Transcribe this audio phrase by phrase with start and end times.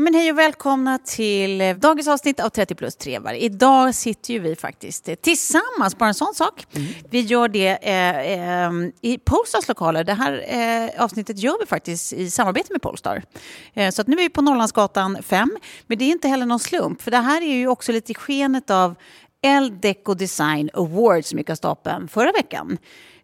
[0.00, 3.34] Ja, men hej och välkomna till eh, dagens avsnitt av 30 plus trevar.
[3.34, 6.66] Idag sitter ju vi faktiskt eh, tillsammans, bara en sån sak.
[6.72, 6.88] Mm.
[7.10, 10.04] Vi gör det eh, eh, i Polestars lokaler.
[10.04, 13.22] Det här eh, avsnittet gör vi faktiskt i samarbete med Polestar.
[13.92, 15.56] Så att nu är vi på Norrlandsgatan 5.
[15.86, 18.14] Men det är inte heller någon slump, för det här är ju också lite i
[18.14, 18.94] skenet av
[19.42, 22.78] L-Deco Design Awards som gick av stapeln förra veckan.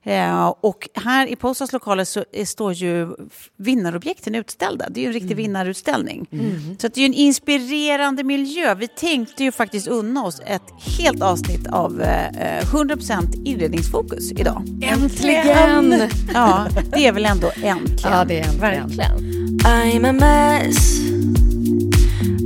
[0.06, 3.08] Eh, och här i Postens lokaler så står ju
[3.56, 4.86] vinnarobjekten utställda.
[4.90, 5.42] Det är ju en riktig mm.
[5.42, 6.26] vinnarutställning.
[6.32, 6.78] Mm.
[6.78, 8.74] Så det är ju en inspirerande miljö.
[8.74, 10.62] Vi tänkte ju faktiskt unna oss ett
[10.98, 14.62] helt avsnitt av eh, 100% inredningsfokus idag.
[14.82, 16.10] Äntligen!
[16.34, 18.12] Ja, det är väl ändå äntligen.
[18.12, 18.60] Ja, det är äntligen.
[18.60, 19.36] Verkligen.
[19.66, 21.00] I'm a mess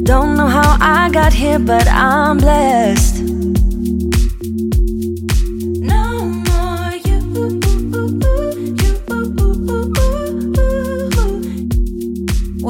[0.05, 3.40] Don't know how I got here but I'm blessed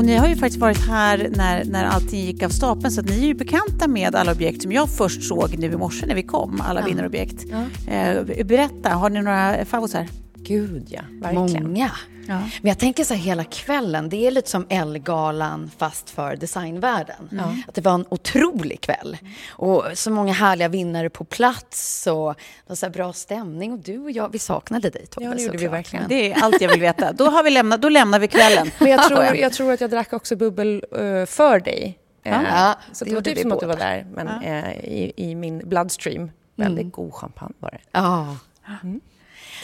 [0.01, 3.23] Och ni har ju faktiskt varit här när, när allting gick av stapeln så ni
[3.23, 6.23] är ju bekanta med alla objekt som jag först såg nu i morse när vi
[6.23, 6.87] kom, alla ja.
[6.87, 7.45] vinnarobjekt.
[7.51, 7.93] Ja.
[7.93, 10.09] Eh, berätta, har ni några favoriter?
[10.51, 11.67] Gud ja, verkligen.
[11.67, 11.91] Många.
[12.29, 12.39] Ja.
[12.39, 17.29] Men jag tänker så här hela kvällen, det är lite som Ellegalan fast för designvärlden.
[17.33, 17.63] Mm.
[17.69, 19.19] Att det var en otrolig kväll.
[19.51, 22.35] Och så många härliga vinnare på plats och
[22.67, 23.73] det så bra stämning.
[23.73, 25.27] Och du och jag, vi saknade dig Tobbe.
[25.27, 26.05] Ja, det gjorde vi verkligen.
[26.09, 27.13] Det är allt jag vill veta.
[27.13, 28.71] Då, har vi lämnat, då lämnar vi kvällen.
[28.79, 31.99] Men jag tror, jag tror att jag drack också bubbel uh, för dig.
[32.23, 34.51] Ja, uh, så det, det var typ som att du var där, men ja.
[34.51, 36.31] uh, i, i, min bloodstream.
[36.57, 36.91] Väldigt mm.
[36.91, 37.81] god champagne var det.
[37.93, 38.37] Ja.
[38.83, 39.01] Mm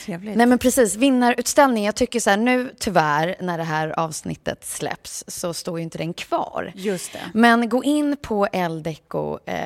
[0.05, 0.37] trevligt.
[0.37, 1.85] Nej men precis, vinnarutställning.
[1.85, 5.99] Jag tycker så här, nu tyvärr när det här avsnittet släpps så står ju inte
[5.99, 6.73] den kvar.
[6.75, 7.21] Just det.
[7.35, 9.59] Men gå in på Eldeco eh,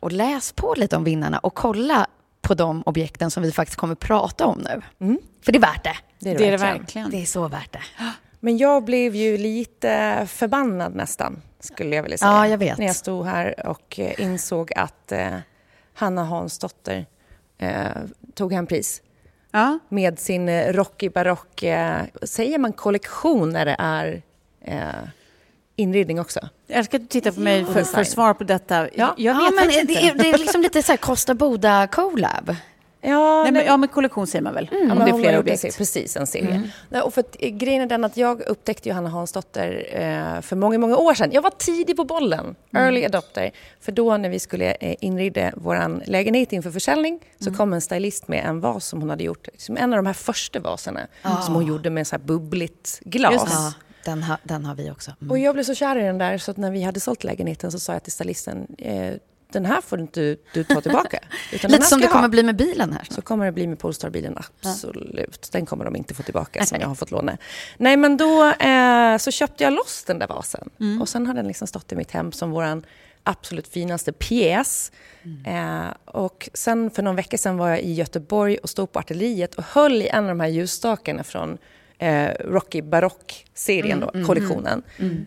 [0.00, 2.06] och läs på lite om vinnarna och kolla
[2.42, 4.82] på de objekten som vi faktiskt kommer prata om nu.
[5.06, 5.18] Mm.
[5.42, 5.96] För det är värt det.
[6.18, 7.10] Det är det, det, är det verkligen.
[7.10, 7.82] Det är så värt det.
[8.40, 12.30] Men jag blev ju lite förbannad nästan, skulle jag vilja säga.
[12.30, 12.78] Ja, jag vet.
[12.78, 15.36] När jag stod här och eh, insåg att eh,
[15.94, 17.06] Hanna Hansdotter
[17.58, 17.86] eh,
[18.34, 19.02] tog hem pris
[19.56, 19.78] ja.
[19.88, 24.22] med sin eh, rockig barock, eh, säger man kollektion när det är
[24.60, 25.08] eh,
[25.76, 26.40] inredning också?
[26.66, 28.88] Jag ska titta på mig för, för svar på detta.
[28.94, 29.86] Ja, jag vet ja, men inte.
[29.86, 32.56] Det är, det är liksom lite så här Kosta Boda collab.
[33.00, 34.68] Ja, Nej, men, ja, men kollektion säger man väl?
[34.72, 35.64] Mm, om det är flera objekt.
[35.64, 36.54] En precis, en serie.
[36.54, 36.68] Mm.
[36.88, 40.56] Nej, och för att, eh, grejen är den att jag upptäckte Johanna Hansdotter eh, för
[40.56, 41.30] många, många år sedan.
[41.32, 42.56] Jag var tidig på bollen, mm.
[42.84, 43.50] early adopter.
[43.80, 47.58] För då när vi skulle eh, inreda vår lägenhet inför försäljning så mm.
[47.58, 49.46] kom en stylist med en vas som hon hade gjort.
[49.52, 51.40] Liksom en av de här första vaserna ah.
[51.40, 53.76] som hon gjorde med så här bubbligt glas.
[54.04, 55.12] Den, ha, den har vi också.
[55.20, 55.30] Mm.
[55.30, 57.72] Och jag blev så kär i den där så att när vi hade sålt lägenheten
[57.72, 59.14] så sa jag till stylisten eh,
[59.52, 61.18] den här får inte du ta tillbaka.
[61.52, 62.28] Lite som det kommer ha.
[62.28, 63.06] bli med bilen här.
[63.10, 65.38] Så kommer det bli med Polestar-bilen, absolut.
[65.42, 65.48] Ja.
[65.52, 67.36] Den kommer de inte få tillbaka som jag har fått låna.
[67.76, 70.70] Nej, men då eh, så köpte jag loss den där vasen.
[70.80, 71.02] Mm.
[71.02, 72.82] Och sen har den liksom stått i mitt hem som vår
[73.22, 74.92] absolut finaste pjäs.
[75.22, 75.84] Mm.
[75.84, 79.54] Eh, och sen för någon vecka sedan var jag i Göteborg och stod på Artilleriet
[79.54, 81.58] och höll i en av de här ljusstakarna från
[81.98, 84.82] eh, Rocky Barock-serien, mm, mm, kollektionen.
[84.96, 85.10] Mm.
[85.12, 85.26] Mm.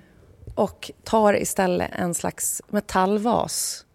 [0.55, 3.85] Och tar istället en slags metallvas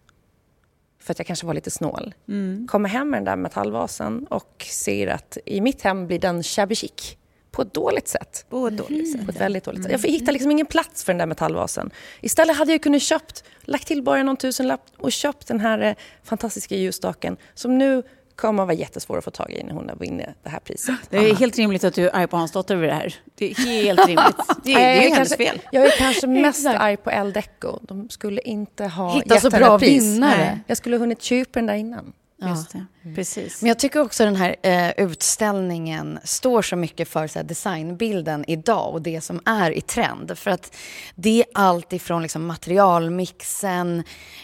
[1.04, 2.14] för att jag kanske var lite snål.
[2.28, 2.66] Mm.
[2.68, 6.74] Kommer hem med den där metallvasen och ser att i mitt hem blir den shabby
[6.74, 7.16] chic.
[7.50, 8.46] På ett dåligt sätt.
[8.50, 9.24] På ett dåligt sätt.
[9.24, 9.92] På ett väldigt dåligt sätt.
[9.92, 11.90] Jag hittar liksom ingen plats för den där metallvasen.
[12.20, 15.94] Istället hade jag kunnat köpt, lagt till bara någon tusenlapp och köpt den här eh,
[16.22, 18.02] fantastiska ljusstaken som nu
[18.36, 20.94] kommer att vara jättesvår att få tag i när hon vunnit det här priset.
[21.10, 23.14] Det är helt rimligt att du är arg på Hansdotter över det här.
[23.34, 24.36] Det är helt rimligt.
[24.64, 25.60] Det, det är, hennes fel.
[25.72, 27.78] Jag är kanske mest arg på El Deco.
[27.82, 30.02] De skulle inte ha Hitta så bra pris.
[30.02, 30.60] vinnare.
[30.66, 32.12] Jag skulle ha hunnit köpa den där innan.
[32.48, 32.84] Just det.
[33.04, 33.14] Mm.
[33.14, 33.62] Precis.
[33.62, 38.44] Men jag tycker också den här eh, utställningen står så mycket för så här, designbilden
[38.48, 40.38] idag och det som är i trend.
[40.38, 40.76] För att
[41.14, 44.02] det är allt ifrån liksom, materialmixen,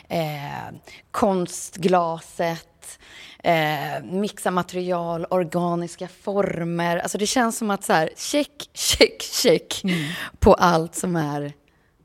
[0.08, 0.74] eh,
[1.10, 2.66] konstglaset,
[3.42, 6.96] eh, mixa material, organiska former.
[6.96, 10.08] Alltså det känns som att så här, check, check, check mm.
[10.38, 11.52] på allt som är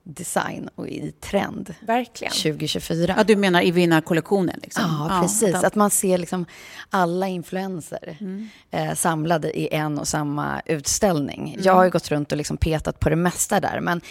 [0.08, 1.76] design och i trend.
[1.82, 2.34] Verkligen.
[2.34, 3.14] 2024.
[3.18, 4.60] Ja, du menar i vinnarkollektionen?
[4.64, 5.08] Liksom.
[5.10, 5.50] Ja, precis.
[5.54, 6.46] Ja, att man ser liksom
[6.90, 8.50] alla influenser mm.
[8.72, 11.50] eh, samlade i en och samma utställning.
[11.50, 11.66] Mm.
[11.66, 13.80] Jag har ju gått runt och liksom petat på det mesta där.
[13.80, 14.02] Men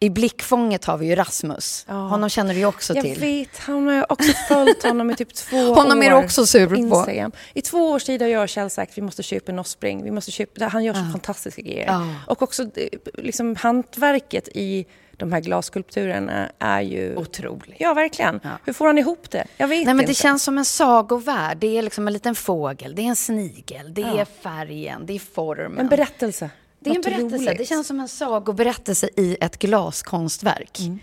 [0.00, 1.84] i blickfånget har vi ju Rasmus.
[1.88, 1.94] Ja.
[1.94, 3.12] Honom känner du ju också jag till.
[3.12, 3.58] Jag vet.
[3.58, 5.76] Han har också följt honom i typ två honom år.
[5.76, 7.30] Honom är du också sur Instagram.
[7.30, 7.36] på.
[7.54, 10.04] I två års tid har jag och Kjell sagt att vi måste köpa en Offspring.
[10.04, 11.12] Vi måste köpa, han gör så ja.
[11.12, 12.06] fantastiska grejer.
[12.26, 14.86] Och också eh, liksom, hantverket i
[15.18, 17.16] de här glasskulpturerna är ju...
[17.16, 17.76] Otroligt.
[17.78, 18.40] Ja, verkligen.
[18.42, 18.50] Ja.
[18.64, 19.46] Hur får han ihop det?
[19.56, 20.10] Jag vet Nej, men inte.
[20.10, 21.58] Det känns som en sagovärld.
[21.58, 24.20] Det är liksom en liten fågel, det är en snigel, det ja.
[24.20, 25.78] är färgen, det är formen.
[25.78, 26.50] En berättelse.
[26.80, 27.54] Det är en berättelse.
[27.58, 30.80] Det känns som en sagoberättelse i ett glaskonstverk.
[30.80, 30.98] Mm.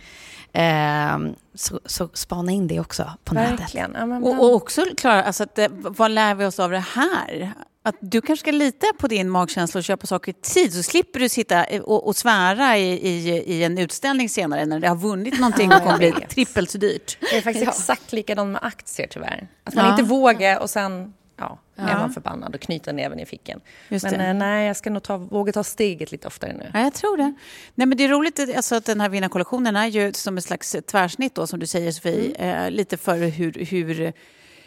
[0.56, 1.18] Eh,
[1.56, 3.60] så, så spana in det också på nätet.
[3.60, 3.92] Verkligen.
[4.00, 6.80] Ja, men Och, och också, Klara, alltså att, eh, vad lär vi oss av det
[6.80, 7.52] här?
[7.84, 11.20] Att du kanske ska lita på din magkänsla och köpa saker i tid så slipper
[11.20, 14.96] du sitta eh, och, och svära i, i, i en utställning senare när det har
[14.96, 17.18] vunnit någonting och kommer bli trippelt så dyrt.
[17.22, 19.48] Det är faktiskt exakt likadant med aktier tyvärr.
[19.64, 19.92] Att man Ja.
[19.92, 23.62] inte vågar och sen ja, är man förbannad och knyter näven i fickan.
[23.90, 26.72] Men eh, nej, jag ska nog ta, våga ta steget lite oftare nu.
[26.74, 27.34] Ja, jag tror det.
[27.76, 30.76] Nej, men det är roligt alltså, att den här vinnarkollektionen är ju som ett slags
[30.88, 34.14] tvärsnitt då, som du säger Sofie, eh, lite för hur, hur,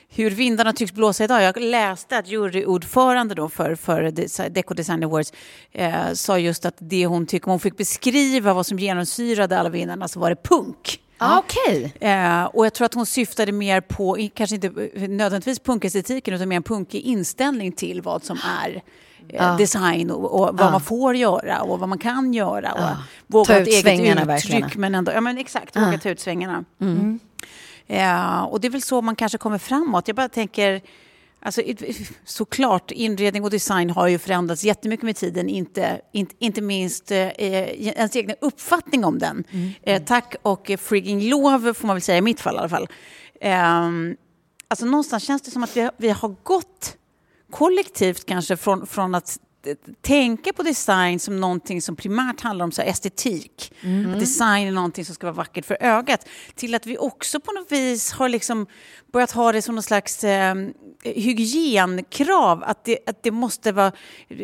[0.09, 1.43] hur vindarna tycks blåsa idag.
[1.43, 4.11] Jag läste att juryordförande då för, för
[4.50, 5.32] Deco Design Awards
[5.73, 9.69] eh, sa just att det hon tycker, om hon fick beskriva vad som genomsyrade alla
[9.69, 11.00] vinnarna så var det punk.
[11.19, 11.93] Ah, Okej.
[12.00, 16.56] Eh, och jag tror att hon syftade mer på, kanske inte nödvändigtvis punkestetiken, utan mer
[16.56, 18.82] en punkig inställning till vad som är
[19.29, 22.73] eh, design och, och vad man får göra och vad man kan göra.
[22.73, 24.81] Och våga Ta ut eget svängarna, uttryck, verkligen.
[24.81, 26.65] men ändå, ja men exakt, våga ta ut svängarna.
[27.87, 30.09] Eh, och det är väl så man kanske kommer framåt.
[30.09, 30.81] Jag bara tänker,
[31.40, 31.62] alltså,
[32.25, 37.29] såklart, inredning och design har ju förändrats jättemycket med tiden, inte, inte, inte minst eh,
[37.38, 39.44] ens egna uppfattning om den.
[39.82, 42.88] Eh, tack och frigging lov, får man väl säga i mitt fall i alla fall.
[43.40, 43.88] Eh,
[44.69, 46.96] alltså någonstans känns det som att vi, har- vi har gått
[47.50, 49.38] kollektivt kanske från, från att
[50.00, 53.72] tänka på design som någonting som primärt handlar om så estetik.
[54.14, 56.28] Att design är någonting som ska vara vackert för ögat.
[56.55, 58.66] Till att vi också på något vis har liksom
[59.12, 60.55] börjat ha det som någon slags eh,
[61.02, 62.64] hygienkrav.
[62.64, 63.93] Att det, att det, måste vara,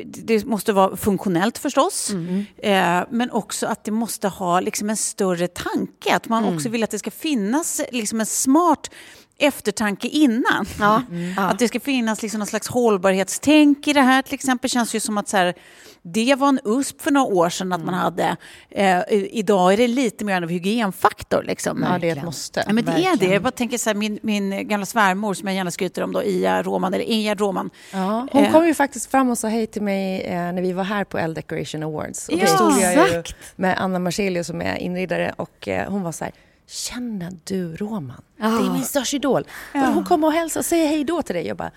[0.05, 2.11] det måste vara funktionellt förstås.
[2.57, 6.15] Eh, men också att det måste ha liksom en större tanke.
[6.15, 8.91] Att man också vill att det ska finnas liksom en smart
[9.39, 10.67] eftertanke innan.
[10.79, 11.03] Ja.
[11.37, 14.71] Att det ska finnas liksom någon slags hållbarhetstänk i det här till exempel.
[14.71, 15.55] känns ju som att så här,
[16.03, 18.37] det var en USP för några år sedan att man hade.
[18.71, 21.43] Eh, idag är det lite mer av en hygienfaktor.
[21.43, 21.87] Liksom.
[21.91, 22.65] Ja, det är ett måste.
[22.67, 23.27] Ja, men det är det.
[23.27, 26.23] Jag bara tänker så här, min, min gamla svärmor som jag gärna skryter om, då,
[26.25, 27.71] Ia Roman, eller Ingegerd Roman.
[27.93, 28.53] Ja, hon Eh.
[28.53, 31.19] kom ju faktiskt fram och sa hej till mig eh, när vi var här på
[31.19, 32.29] L Decoration Awards.
[32.29, 33.25] Och då Ja, stod jag
[33.57, 36.33] med Anna Marcelius som är inredare och eh, hon var så här
[36.67, 38.23] Känner du Roman?
[38.39, 39.47] Det är min största idol.
[39.73, 39.81] Ja.
[39.81, 41.47] Hon kommer och hälsar och säger hej då till dig.
[41.47, 41.71] Jag bara,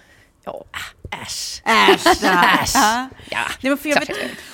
[0.44, 0.64] ja,
[1.22, 1.62] äsch.
[1.66, 2.08] Äsch!
[2.08, 2.76] Äsch.
[2.76, 3.10] Ja.
[3.30, 4.10] Ja, Nej, men för jag vet,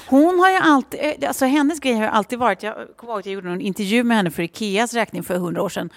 [0.07, 3.25] hon har ju alltid, eh, alltså hennes grej har alltid varit, jag kommer ihåg att
[3.25, 5.89] jag gjorde en intervju med henne för Ikeas räkning för hundra år sedan.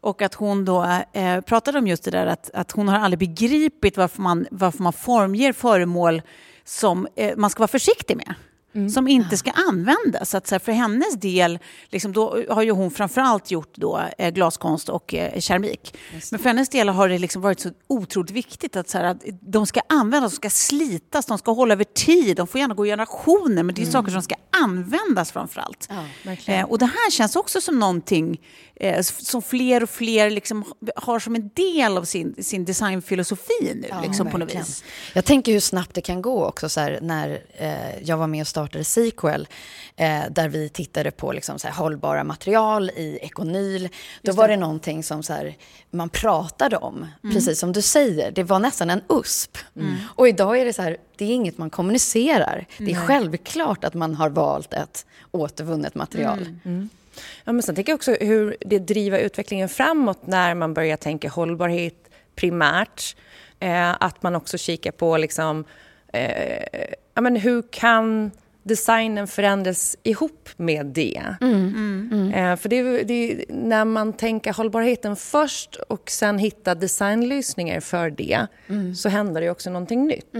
[0.00, 3.18] Och att hon då eh, pratade om just det där att, att hon har aldrig
[3.18, 6.22] begripit varför man, varför man formger föremål
[6.64, 8.34] som eh, man ska vara försiktig med.
[8.94, 10.30] Som inte ska användas.
[10.30, 11.58] Så att, så här, för hennes del,
[11.88, 15.94] liksom, då har ju hon framförallt gjort då, eh, glaskonst och eh, keramik.
[16.30, 19.22] Men för hennes del har det liksom varit så otroligt viktigt att, så här, att
[19.40, 22.86] de ska användas, de ska slitas, de ska hålla över tid, de får gärna gå
[22.86, 25.88] i generationer, men det är saker som ska användas framförallt.
[26.52, 28.40] eh, och det här känns också som någonting
[28.74, 30.64] eh, som fler och fler liksom
[30.96, 34.84] har som en del av sin, sin designfilosofi nu, liksom, på något vis.
[35.14, 38.40] Jag tänker hur snabbt det kan gå också så här, när eh, jag var med
[38.40, 39.48] och startade Sequel
[39.96, 43.88] eh, där vi tittade på liksom, så här, hållbara material i Econyl.
[44.22, 45.56] Då var det någonting som så här,
[45.90, 48.30] man pratade om, precis som du säger.
[48.30, 49.58] Det var nästan en USP.
[50.04, 52.66] Och idag är det så här, det är inget man kommunicerar.
[52.78, 56.46] Det är självklart att man har valt ett återvunnet material.
[57.44, 61.28] Ja, men sen tänker jag också hur det driver utvecklingen framåt när man börjar tänka
[61.28, 61.94] hållbarhet
[62.34, 63.16] primärt.
[63.60, 65.64] Eh, att man också kikar på liksom,
[66.12, 66.62] eh,
[67.14, 68.30] ja, men hur kan
[68.62, 71.22] designen förändras ihop med det?
[72.34, 77.80] Eh, för det, är- det är, när man tänker hållbarheten först och sen hittar designlösningar
[77.80, 78.46] för det
[78.96, 80.34] så händer det också någonting nytt.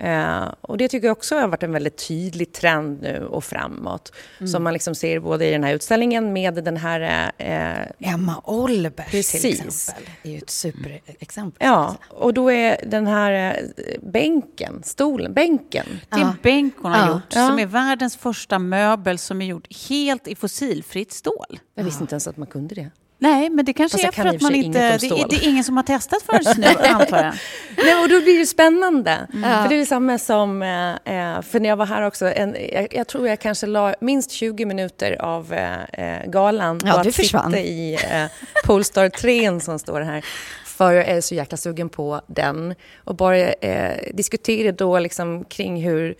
[0.00, 4.12] Eh, och det tycker jag också har varit en väldigt tydlig trend nu och framåt.
[4.52, 7.30] Som man liksom ser både i den här utställningen med den här...
[7.38, 9.44] Eh, Emma Olbers till Precis.
[9.60, 11.66] exempel är ju ett superexempel.
[11.68, 15.86] ja, och då är den här eh, bänken, stolen, bänken.
[16.08, 17.12] Det är en bänk hon har Ja.
[17.12, 17.46] gjort, Ja.
[17.48, 21.58] som är världens första möbel som är gjord helt i fossilfritt stål.
[21.74, 22.90] Jag visste inte ens att man kunde det.
[23.22, 24.78] Nej, men det kanske Fast är kan för att man inte...
[24.98, 27.34] Det, är- det är ingen som har testat förrän nu, antar jag.
[27.84, 29.18] Nej, och då blir det spännande.
[29.32, 30.62] För det är samma som...
[30.62, 33.94] Eh, eh, för när jag var här också, en, jag, jag tror jag kanske la
[34.00, 37.50] minst 20 minuter av eh, eh, galan Ja, på du att försvann.
[37.52, 38.24] sitta i eh,
[38.66, 40.24] Polestar 3 som står här.
[40.66, 42.74] För jag är så jäkla sugen på den.
[43.04, 46.14] Och bara eh, diskutera då liksom kring hur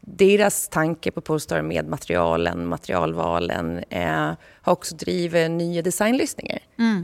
[0.00, 4.30] deras tanke på Polestar med materialen, materialvalen, eh,
[4.64, 6.58] har också drivit nya designlyssningar.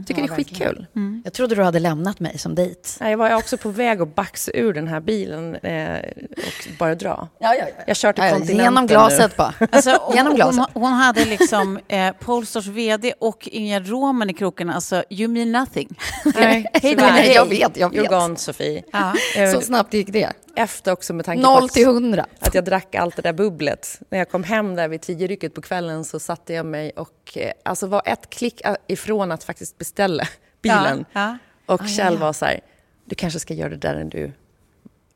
[0.07, 0.87] Tycker det är skitkul.
[1.23, 2.81] Jag trodde du hade lämnat mig som dejt.
[2.99, 5.99] Nej, Jag var också på väg att baxa ur den här bilen eh,
[6.37, 7.27] och bara dra.
[7.39, 7.83] Ja, ja, ja.
[7.87, 8.87] Jag kör till Ja, kontinenten Genom nu.
[8.87, 9.53] glaset bara.
[9.71, 10.65] Alltså, Genom glaset.
[10.73, 14.69] hon, hon hade liksom eh, Polestars vd och Ingegerd Roman i kroken.
[14.69, 15.97] Alltså, you mean nothing.
[16.35, 17.31] Nej, hej.
[17.35, 17.99] Jag vet, jag vet.
[18.01, 18.83] You're gone, Sofie.
[18.91, 19.13] Ja.
[19.37, 20.29] Eh, Så snabbt gick det.
[20.55, 22.25] Efter också med tanke på Noll att- till hundra.
[22.39, 23.99] att jag drack allt det där bubblet.
[24.09, 27.50] När jag kom hem där vid tio-rycket på kvällen så satte jag mig och eh,
[27.65, 30.27] alltså var ett klick a- ifrån att faktiskt beställa
[30.61, 31.05] bilen.
[31.13, 31.37] Ja, ja.
[31.65, 32.25] Och Ah, Kjell ja, ja.
[32.25, 32.59] var så här,
[33.05, 34.31] du kanske ska göra det där när du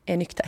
[0.05, 0.45] är nykter.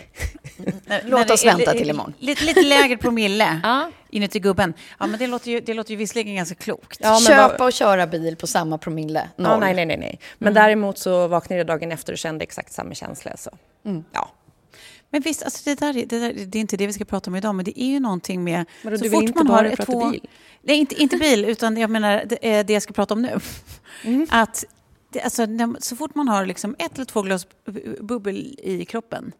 [0.85, 2.13] När- Låt när oss vänta till imorgon.
[2.19, 3.91] Lite, lite lägre promille Ja.
[4.09, 4.73] inuti gubben.
[4.99, 6.97] Ja, men det låter ju, det låter ju visserligen ganska klokt.
[7.01, 9.29] Ja, men Köpa och köra bil på samma promille.
[9.35, 9.51] Noll.
[9.51, 10.19] Ja, nej, nej, nej.
[10.37, 13.37] Men däremot så vaknade jag dagen efter och kände exakt samma känsla.
[13.37, 13.57] Så.
[14.13, 14.29] Ja.
[15.09, 17.29] Men visst, alltså det, där, är- det, där, det är inte det vi ska prata
[17.29, 18.65] om idag, men det är ju någonting med...
[18.83, 20.27] Vadå, du vill inte bara prata bil?
[20.61, 23.39] Nej, inte, inte bil, utan jag menar det, är det jag ska prata om nu.
[24.03, 24.27] Mm.
[24.29, 24.65] Att
[25.11, 28.85] det, alltså, när, så fort man har liksom ett eller två glas bu- bubbel i
[28.85, 29.31] kroppen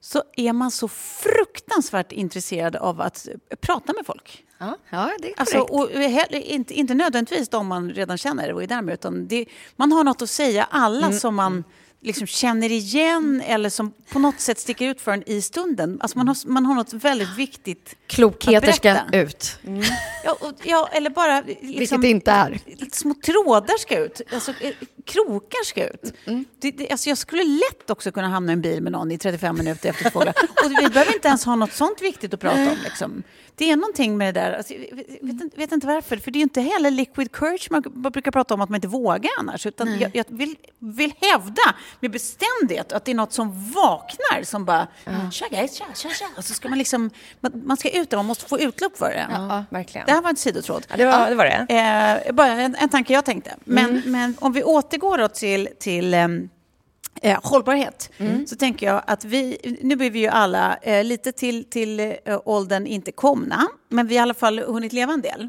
[0.00, 3.28] så är man så fruktansvärt intresserad av att
[3.60, 4.44] prata med folk.
[4.58, 8.62] Ja, ja det är Alltså, och he- inte, inte nödvändigtvis de man redan känner och
[8.62, 10.66] är där med, utan det, man har något att säga.
[10.70, 11.18] Alla Mm.
[11.18, 11.64] som man
[12.04, 15.98] liksom känner igen eller som på något sätt sticker ut för en i stunden.
[16.00, 19.18] Alltså man, har, man har något väldigt viktigt Klokheter ska berätta.
[19.18, 19.58] ut.
[20.24, 22.60] Ja, och, ja eller bara liksom, Vilket det inte är.
[22.92, 24.72] små trådar ska ut, alltså, eh,
[25.04, 26.14] krokar ska ut.
[26.24, 26.44] Mm.
[26.58, 29.18] Det, det, alltså, jag skulle lätt också kunna hamna i en bil med någon i
[29.18, 30.18] 35 minuter efter två.
[30.18, 32.76] Och vi behöver inte ens ha något sånt viktigt att prata om.
[32.84, 33.22] Liksom.
[33.56, 36.40] Det är någonting med det där, alltså, jag vet, vet, inte- varför, för det är
[36.40, 37.82] ju inte heller liquid courage man
[38.12, 39.66] brukar prata om att man inte vågar annars.
[39.66, 41.62] Utan jag, jag vill, vill hävda
[42.00, 44.86] med bestämdhet att det är något som vaknar som bara,
[45.32, 46.26] tja guys, tja, tja, tja.
[46.36, 49.10] Och så ska man liksom, man, man ska ut där, man måste få utlopp för
[49.10, 49.26] det.
[49.30, 50.06] Ja, verkligen.
[50.06, 50.86] Det här var en sidotråd.
[50.90, 51.34] Ja, det var det.
[51.34, 52.24] Var det.
[52.28, 53.56] Eh, bara en, en tanke jag tänkte.
[53.64, 56.48] Men, men om vi återgår då till, till ehm,
[57.22, 58.10] eh, hållbarhet
[58.46, 62.40] så tänker jag att vi, nu är vi ju alla eh, lite till, till eh,
[62.44, 65.48] åldern inte komna, men vi har i alla fall hunnit leva en del.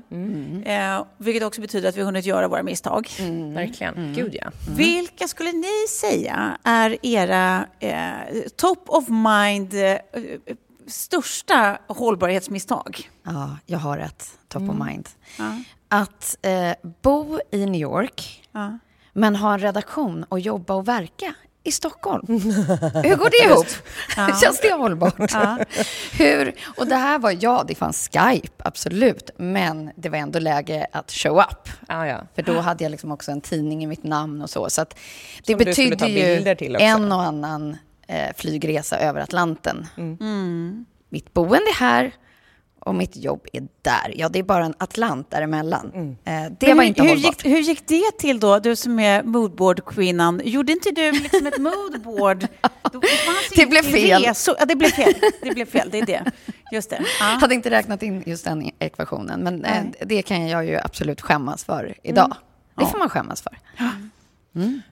[0.66, 3.10] Eh, vilket också betyder att vi har hunnit göra våra misstag.
[3.54, 4.14] Verkligen.
[4.16, 4.52] Gud, ja.
[4.78, 9.98] Vilka skulle ni säga är era eh, top of mind eh,
[10.88, 13.10] största hållbarhetsmisstag?
[13.24, 15.10] Ja, jag har ett top of mind.
[15.38, 15.62] Ja.
[15.90, 18.80] Att eh, bo i New York, Ja.
[19.14, 21.34] men ha en redaktion och jobba och verka
[21.66, 22.26] i Stockholm.
[23.04, 23.68] Hur går det ihop?
[24.42, 25.32] Känns det hållbart?
[25.34, 25.58] Ja.
[26.12, 30.88] Hur, och det här var, ja, det fanns Skype, absolut, men det var ändå läge
[30.92, 31.70] att show up.
[31.88, 32.22] Ja, ja.
[32.36, 34.70] För då hade jag liksom också en tidning i mitt namn och så.
[34.70, 34.98] Så att
[35.46, 39.88] det Som betydde ju en och annan eh, flygresa över Atlanten.
[39.98, 40.86] Mm.
[41.10, 42.12] Mitt boende är här
[42.86, 44.14] och mitt jobb är där.
[44.16, 45.92] Ja, det är bara en Atlant däremellan.
[45.96, 46.10] Mm.
[46.46, 47.46] Eh, det Men var hur, inte hur hållbart.
[47.46, 50.42] gick, hur gick det till då, du som är moodboard-kvinnan?
[50.44, 52.48] Gjorde inte du liksom ett moodboard?
[53.56, 54.22] Det blev fel.
[54.24, 55.14] resor- Ja, det blev fel.
[55.42, 56.32] Det blev fel, det är det.
[56.72, 57.02] Just det.
[57.20, 57.26] Ja.
[57.26, 59.94] hade inte räknat in just den ekvationen, men eh, Nej.
[60.06, 62.26] det kan jag ju absolut skämmas för idag.
[62.26, 62.38] Mm.
[62.78, 63.58] Det får man skämmas för.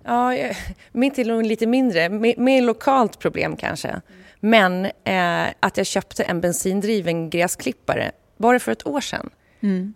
[0.04, 0.56] Ja, jag-
[0.92, 4.02] mitt är nog lite mindre, mer, mer lokalt problem kanske.
[4.46, 9.30] Men eh, att jag köpte en bensindriven gräsklippare bara för ett år sedan.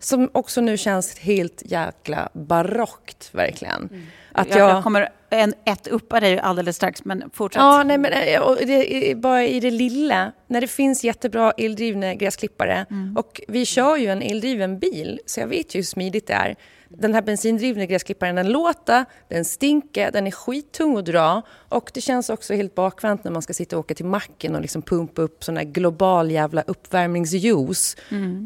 [0.01, 3.89] Som också nu känns helt jäkla barockt, verkligen.
[4.37, 7.59] Att jag, jag kommer en, ett uppa dig alldeles strax, men fortsätt.
[7.59, 10.31] Ja, nej, men eh, det, bara i det lilla.
[10.47, 12.85] När det finns jättebra eldrivna gräsklippare.
[13.15, 16.55] Och vi kör ju en eldriven bil, så jag vet ju hur smidigt det är.
[16.89, 21.41] Den här bensindrivna gräsklipparen, den låter, den stinker, den är skittung att dra.
[21.69, 24.61] Och det känns också helt bakvänt när man ska sitta och åka till macken och
[24.61, 27.97] liksom pumpa upp sån här global jävla uppvärmningsjuice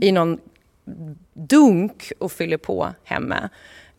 [0.01, 0.39] i någon
[1.33, 3.49] dunk och fyller på hemma.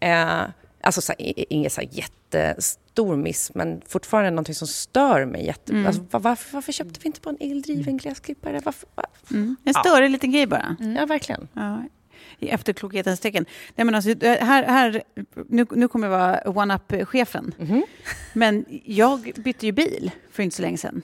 [0.01, 0.43] Eh,
[0.83, 5.85] alltså så inget så jättestor miss, men fortfarande någonting som stör mig jätte...
[5.87, 8.61] Alltså, var, varför, varför köpte vi inte på en eldriven gräsklippare?
[8.65, 9.35] Varför, varför?
[9.35, 9.57] Mm.
[9.65, 10.77] En större liten grej bara.
[10.99, 11.49] Ja, verkligen.
[11.55, 11.83] Ja,
[12.39, 13.47] I efterklokhetens tecken.
[13.77, 15.03] Nej, men alltså, här, här,
[15.49, 17.55] nu, nu kommer jag vara one-up-chefen.
[18.33, 21.03] Men jag bytte ju bil för inte så länge sedan.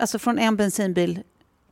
[0.00, 1.20] Alltså från en bensinbil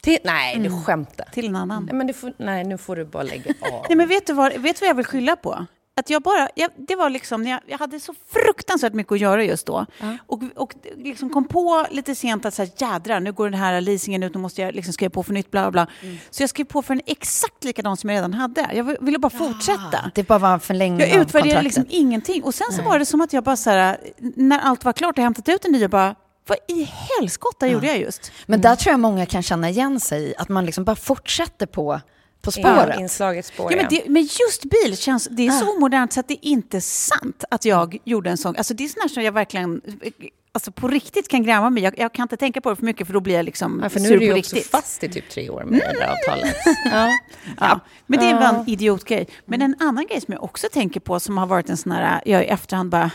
[0.01, 1.25] Till, nej, du skämtar.
[1.33, 1.85] till en annan.
[1.85, 3.85] Nej, men du får, nej, nu får du bara lägga av.
[3.89, 5.67] Nej, men vet du vad, vet du vad jag vill skylla på?
[5.99, 9.45] Att jag bara, jag, det var liksom, jag, jag hade så fruktansvärt mycket att göra
[9.45, 9.87] just då.
[10.27, 13.81] Och, och liksom kom på lite sent att så här, jädrar, nu går den här
[13.81, 16.11] leasingen ut, nu måste jag liksom skriva på för nytt, bla bla bla.
[16.31, 18.69] Så jag skrev på för en exakt likadan som jag redan hade.
[18.75, 20.11] Jag vill- ville bara fortsätta.
[20.15, 22.43] Det bara var en förlängning Jag utvärderade liksom ingenting.
[22.43, 23.99] Och sen så var det som att jag bara så här,
[24.37, 26.15] när allt var klart och hämtat ut en ny, jag bara,
[26.49, 28.33] vad i helskotta gjorde jag just?
[28.47, 31.67] Men där tror jag många kan känna igen sig i, att man liksom bara fortsätter
[31.67, 32.01] på
[32.43, 33.01] På spåret.
[33.01, 36.29] Inslaget spår, Ja, men, det, men just bil känns, det är så omodernt så att
[36.29, 38.57] det är inte sant att jag gjorde en sån.
[38.57, 39.81] Alltså det är sånt här som jag verkligen
[40.53, 41.83] alltså på riktigt kan gräma mig.
[41.83, 43.89] Jag, jag kan inte tänka på det för mycket för då blir jag liksom Ja,
[43.89, 44.71] för nu sur är du på ju också riktigt.
[44.71, 46.57] fast i typ tre år med det där avtalet.
[46.85, 47.09] Ja.
[47.61, 49.29] Ja, men det är bara en idiotgrej.
[49.45, 52.21] Men en annan grej som jag också tänker på som har varit en sån här,
[52.25, 53.11] jag i efterhand bara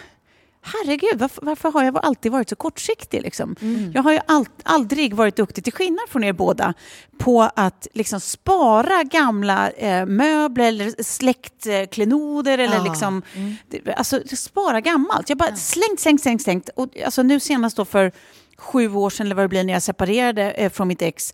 [0.65, 3.21] Herregud, varför, varför har jag alltid varit så kortsiktig?
[3.21, 3.55] Liksom?
[3.93, 6.73] Jag har ju all, aldrig varit duktig, till skillnad från er båda,
[7.17, 12.57] på att liksom spara gamla eh, möbler eller släktklenoder.
[12.57, 12.83] Eller Ja.
[12.83, 13.21] liksom,
[13.69, 15.29] det, alltså, spara gammalt.
[15.29, 16.69] Jag bara slängt, slängt, slängt, slängt.
[16.75, 18.11] Och, alltså, nu senast då för
[18.57, 21.33] sju år sedan, eller vad det blir, när jag separerade eh, från mitt ex,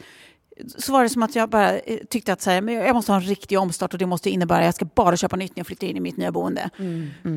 [0.78, 3.12] så var det som att jag bara eh, tyckte att så här, men jag måste
[3.12, 5.60] ha en riktig omstart och det måste innebära att jag ska bara köpa nytt när
[5.60, 6.70] jag flyttar in i mitt nya boende.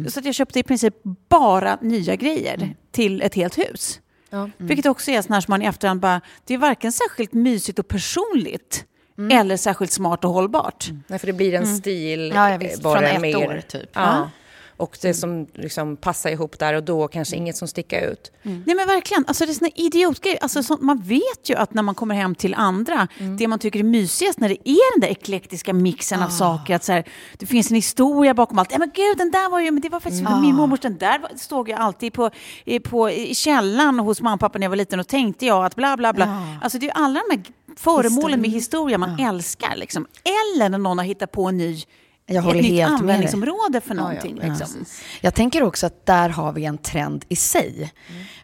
[0.09, 0.95] Så att jag köpte i princip
[1.29, 4.01] bara nya grejer till ett helt hus.
[4.31, 4.51] Ja.
[4.57, 7.79] Vilket också är sån här som man i efterhand bara, det är varken särskilt mysigt
[7.79, 8.85] och personligt
[9.33, 10.91] eller särskilt smart och hållbart.
[11.07, 13.37] Nej, för det blir en stil Ja, bara Från ett mer.
[13.37, 13.91] år, typ.
[13.93, 14.31] Ja.
[14.77, 18.33] Och det som liksom passar ihop där och då, kanske inget som sticker ut.
[18.43, 20.39] Nej men verkligen, alltså det är såna idiotgrejer.
[20.43, 23.79] Alltså, sånt, man vet ju att när man kommer hem till andra, det man tycker
[23.79, 27.05] är mysigast när det är den där eklektiska mixen av saker, att så här,
[27.39, 28.73] det finns en historia bakom allt.
[28.73, 31.21] Ja men gud, den där var ju, men det var faktiskt min mormors, den där
[31.37, 32.31] stod jag alltid på,
[32.65, 35.65] i- på, i källaren hos mamma och pappa när jag var liten och tänkte jag
[35.65, 36.43] att bla bla bla.
[36.63, 37.43] Alltså det är ju alla de här
[37.77, 40.07] föremålen med historia man älskar liksom.
[40.25, 41.83] Eller när någon har hittat på en ny
[42.27, 43.01] Jag ett håller nytt helt med dig.
[43.01, 44.39] användningsområde för någonting.
[44.43, 44.85] ja, liksom.
[45.21, 47.93] Jag tänker också att där har vi en trend i sig.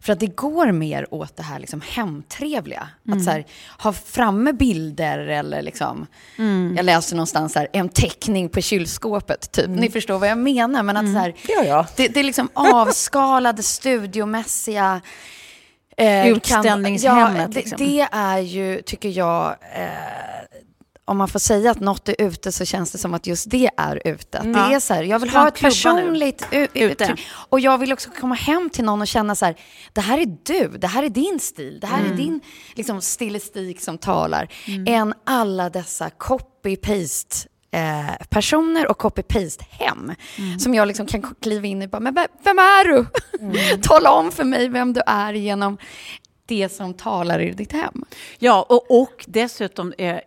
[0.01, 2.89] För att det går mer åt det här liksom hemtrevliga.
[3.13, 3.47] Att så här,
[3.79, 6.07] ha framme bilder eller liksom,
[6.77, 9.69] jag läste någonstans här, en teckning på kylskåpet typ.
[9.69, 10.83] Ni förstår vad jag menar.
[10.83, 11.87] Men att så här, Ja, ja.
[11.97, 15.01] Det, det är liksom avskalade, studiomässiga
[15.97, 17.79] eh, Utställningshemmet, ja, det, liksom.
[17.79, 19.89] det är ju, tycker jag, eh,
[21.09, 23.71] om man får säga att något är ute så känns det som att just det
[23.77, 24.39] är ute.
[24.39, 27.27] Att Det är så här, jag vill ha ett personligt uttryck.
[27.31, 29.55] Och jag vill också komma hem till någon och känna så här,
[29.93, 32.13] det här är du, det här är din stil, det här Mm.
[32.13, 32.41] är din
[32.75, 34.49] liksom, stilistik som talar.
[34.87, 40.13] Än alla dessa copy-paste Eh, personer och copy-paste hem.
[40.39, 40.59] Mm.
[40.59, 43.07] Som jag liksom kan kliva in i och bara, men vem är du?
[43.41, 43.81] Mm.
[43.83, 45.79] Tala om för mig vem du är genom
[46.47, 48.05] det som talar i ditt hem.
[48.39, 50.19] Ja, och, och dessutom eh,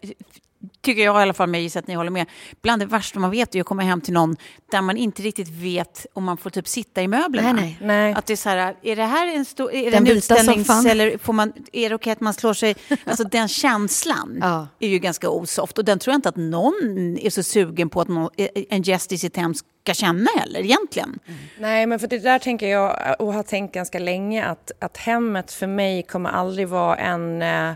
[0.81, 2.25] tycker jag i alla fall, men jag gissar att ni håller med,
[2.61, 4.35] bland det värsta man vet är att komma hem till någon
[4.71, 7.53] där man inte riktigt vet om man får typ sitta i möblerna.
[7.53, 7.87] Nej, nej.
[7.87, 8.13] Nej.
[8.13, 10.85] Att det är så här, är det här en, stor, är det en soffan.
[10.85, 12.75] Eller får man, är det okej att man slår sig...
[13.05, 14.67] Alltså den känslan Ja.
[14.79, 15.77] är ju ganska osoft.
[15.77, 18.29] Och den tror jag inte att någon är så sugen på att någon,
[18.69, 21.19] en gäst i sitt hem ska känna heller egentligen.
[21.59, 25.51] Nej, men för det där tänker jag och har tänkt ganska länge att, att hemmet
[25.51, 27.71] för mig kommer aldrig vara en, eh,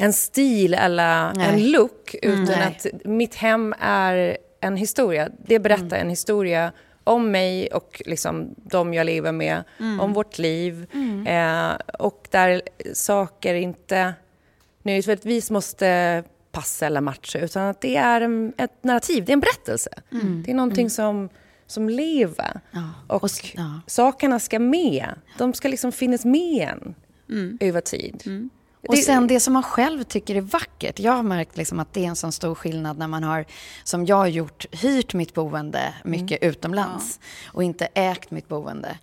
[0.00, 1.48] en stil eller Nej.
[1.48, 2.62] en look utan Nej.
[2.66, 5.28] att mitt hem är en historia.
[5.46, 6.72] Det berättar en historia
[7.04, 9.64] om mig och liksom de jag lever med,
[10.00, 10.86] om vårt liv.
[11.26, 12.62] Eh, och där
[12.94, 14.14] saker inte
[14.82, 19.40] nödvändigtvis måste passa eller matcha utan att det är en, ett narrativ, det är en
[19.40, 19.90] berättelse.
[20.44, 21.28] Det är någonting som,
[21.66, 22.60] som lever.
[22.70, 22.90] Ja.
[23.06, 23.80] Och, Och ja.
[23.86, 25.14] sakerna ska med.
[25.38, 26.94] De ska liksom finnas med en
[27.60, 28.50] över tid.
[28.88, 30.98] Och sen det som man själv tycker är vackert.
[30.98, 33.44] Jag har märkt liksom att det är en sån stor skillnad när man har,
[33.84, 38.98] som jag har gjort, hyrt mitt boende mycket utomlands och inte ägt mitt boende.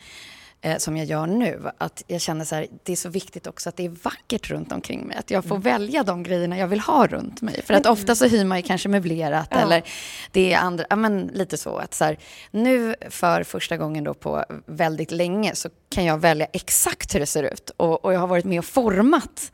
[0.67, 1.71] Eh, som jag gör nu.
[1.77, 4.71] Att jag känner så här, det är så viktigt också att det är vackert runt
[4.71, 5.17] omkring mig.
[5.17, 7.61] Att jag får välja de grejerna jag vill ha runt mig.
[7.61, 9.83] För att ofta så hyr man ju kanske möblerat eller
[10.31, 11.77] det är andra, ja men lite så.
[11.77, 12.17] Att så här,
[12.51, 17.25] nu för första gången då på väldigt länge så kan jag välja exakt hur det
[17.25, 17.71] ser ut.
[17.77, 19.51] Och, och jag har varit med och format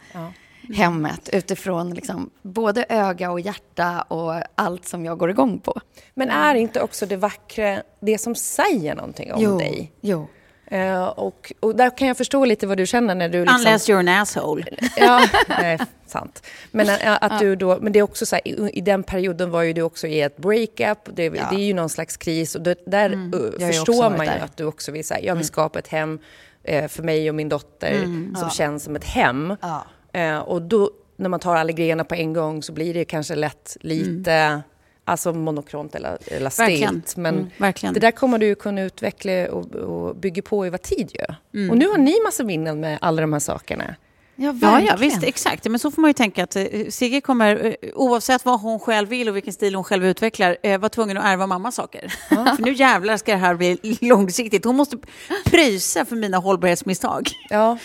[0.75, 5.81] hemmet utifrån liksom både öga och hjärta och allt som jag går igång på.
[6.13, 9.91] Men är inte också det vackra det som säger någonting om dig?
[10.01, 10.27] Jo.
[10.73, 13.41] Eh, och, och där kan jag förstå lite vad du känner när du...
[13.41, 14.63] Liksom, Unless you're an asshole.
[14.97, 16.43] Ja, nej, sant.
[16.71, 19.51] Men eh, att du då, men det är också så här, i, i den perioden
[19.51, 22.61] var ju du också i ett breakup, det, det är ju någon slags kris och
[22.61, 24.39] det, där eh, ju också förstår man ju där.
[24.39, 26.19] att du också vill säga, jag vill skapa ett hem
[26.63, 29.55] eh, för mig och min dotter som känns som ett hem.
[29.61, 29.85] Ja.
[30.13, 33.35] Eh, och då, när man tar alla grejerna på en gång så blir det kanske
[33.35, 34.61] lätt lite
[35.05, 36.89] Alltså monokront eller, eller Verkligen.
[37.01, 37.17] stelt.
[37.17, 37.93] Men Mm, verkligen.
[37.93, 41.69] det där kommer du kunna utveckla och, och bygga på över tid ju.
[41.69, 43.83] Och nu har ni massa minnen med alla de här sakerna.
[43.87, 44.85] Ja, Ja, verkligen.
[44.85, 45.65] ja, visst, exakt.
[45.69, 49.09] Men så får man ju tänka att eh, Sigge kommer, eh, oavsett vad hon själv
[49.09, 52.07] vill och vilken stil hon själv utvecklar, eh, vara tvungen att ärva mammas saker.
[52.29, 54.65] För nu jävlar ska det här bli långsiktigt.
[54.65, 54.97] Hon måste
[55.45, 57.29] pröjsa för mina hållbarhetsmisstag.
[57.49, 57.77] Ja.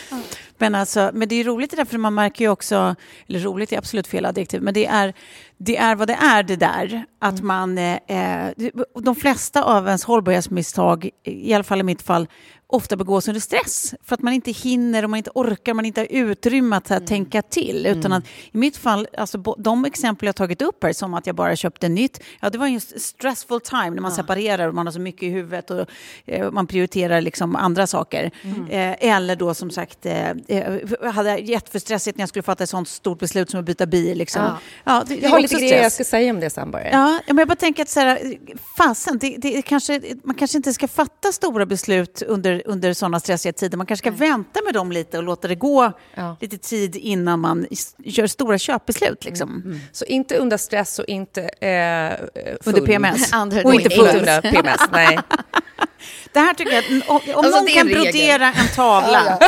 [0.58, 2.96] Men, alltså, men det är roligt det där, för man märker ju också,
[3.28, 5.14] eller roligt är absolut fel adjektiv, men det är,
[5.58, 7.04] det är vad det är det där.
[7.18, 8.50] Att man, eh, eh,
[8.94, 12.28] de flesta av ens hållbarhetsmisstag, i alla fall i mitt fall,
[12.70, 13.94] ofta begås under stress.
[14.04, 17.06] För att man inte hinner och man inte orkar, man inte har utrymme att mm.
[17.06, 17.86] tänka till.
[17.86, 21.36] Utan att, I mitt fall, alltså, de exempel jag tagit upp här, som att jag
[21.36, 24.92] bara köpte nytt, ja det var en stressful time när man separerar och man har
[24.92, 25.86] så mycket i huvudet och
[26.26, 28.30] eh, man prioriterar liksom andra saker.
[28.70, 32.88] Eh, eller då som sagt, eh, eh, hade jätteför när jag skulle fatta ett sånt
[32.88, 34.18] stort beslut som att byta bil.
[34.18, 34.42] Liksom.
[34.42, 34.58] Ja.
[34.84, 35.04] Ja.
[35.06, 36.84] det, Jag har lite grejer jag ska säga om det sen bara.
[36.84, 38.38] Ja, ja, men jag bara tänker att så här,
[38.76, 43.52] fasen, det, det kanske, man kanske inte ska fatta stora beslut under, under sådana stressiga
[43.52, 43.76] tider.
[43.76, 46.36] Man kanske ska vänta med dem lite och låta det gå Ja.
[46.40, 47.66] lite tid innan man
[47.98, 49.24] gör stora köpbeslut.
[49.24, 49.80] Liksom.
[49.92, 52.26] Så inte under stress och inte eh,
[52.62, 52.74] full.
[52.74, 53.32] Under PMS.
[53.64, 54.16] Och inte full.
[54.18, 55.18] under PMS, nej.
[56.32, 58.02] Det här tycker jag, om, om Alltså, någon kan en regel.
[58.04, 59.38] brodera en tavla.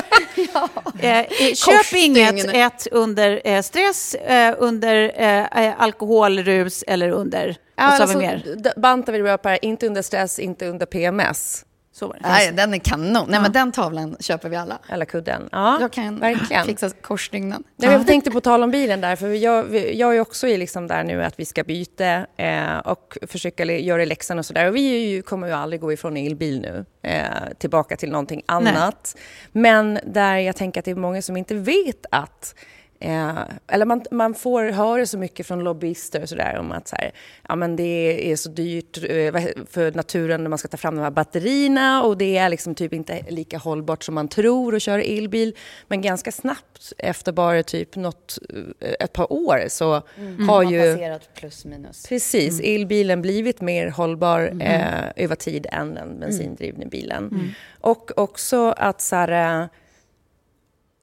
[1.00, 7.56] eh, eh, köp inget ett under eh, stress, eh, under eh, eh, alkoholrus eller under...
[7.98, 8.62] sa vi mer?
[8.80, 11.64] bantar vi det bara på här, inte under stress, inte under PMS.
[12.00, 12.20] Så var det.
[12.22, 13.26] Nej, den är kanon.
[13.28, 14.78] Nej, men den tavlan köper vi alla.
[14.88, 15.48] Eller kudden.
[15.52, 16.64] Ja, Jag kan verkligen.
[16.66, 17.64] fixa korsstygnen.
[17.76, 20.86] Nej, jag tänkte på tal om bilen där, för jag, jag är också i liksom
[20.86, 24.68] där nu att vi ska byta eh, och försöka göra läxan och sådär.
[24.68, 27.24] Och vi ju, kommer ju aldrig gå ifrån elbil nu, eh,
[27.58, 29.16] tillbaka till någonting annat.
[29.52, 32.54] Men där jag tänker att det är många som inte vet att
[33.02, 36.96] Eh, eller man, man får höra så mycket från lobbyister och sådär om att så
[36.96, 37.10] här,
[37.48, 39.34] ja, men det är så dyrt eh,
[39.70, 42.92] för naturen när man ska ta fram de här batterierna och det är liksom typ
[42.92, 45.56] inte lika hållbart som man tror att köra elbil.
[45.88, 48.38] Men ganska snabbt, efter bara typ något,
[48.80, 50.02] eh, ett par år, så
[50.48, 52.06] har ju Passerat plus minus.
[52.08, 57.54] precis elbilen blivit mer hållbar eh, över tid än den bensindrivna bilen.
[57.80, 59.68] Och också att så här, eh,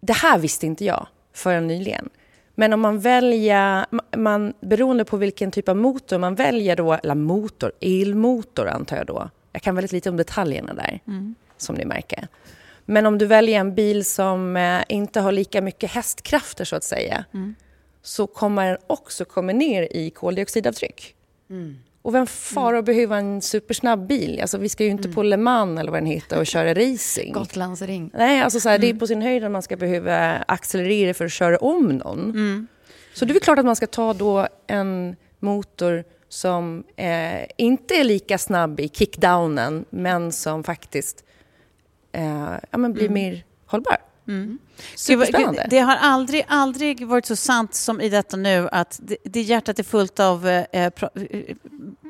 [0.02, 2.10] det här visste inte jag förrän nyligen.
[2.56, 6.94] Men om man väljer, ma- man, beroende på vilken typ av motor man väljer då,
[6.94, 9.30] eller motor, elmotor antar jag då.
[9.52, 11.00] Jag kan väldigt lite om detaljerna där,
[11.58, 12.28] som ni märker.
[12.86, 16.84] Men om du väljer en bil som eh, inte har lika mycket hästkrafter så att
[16.84, 17.26] säga,
[18.02, 21.16] så kommer den också komma ner i koldioxidavtryck.
[22.08, 24.40] Och vem far och behöver en supersnabb bil?
[24.42, 27.34] Alltså, vi ska ju inte på Le Mans eller vad den heter och köra racing.
[27.34, 28.12] Gotlandsring.
[28.14, 31.26] Nej, alltså så här, det är på sin höjd att man ska behöva accelerera för
[31.26, 32.68] att köra om någon.
[33.14, 37.96] Så det är väl klart att man ska ta då en motor som eh, inte
[37.96, 41.24] är lika snabb i kickdownen men som faktiskt
[42.12, 43.98] eh, ja, men blir mer hållbar.
[44.28, 44.58] Gud,
[44.96, 45.62] Superspännande.
[45.62, 49.42] gud, det har aldrig, aldrig varit så sant som i detta nu att det, det
[49.42, 51.56] hjärtat är fullt av eh, pra, eh,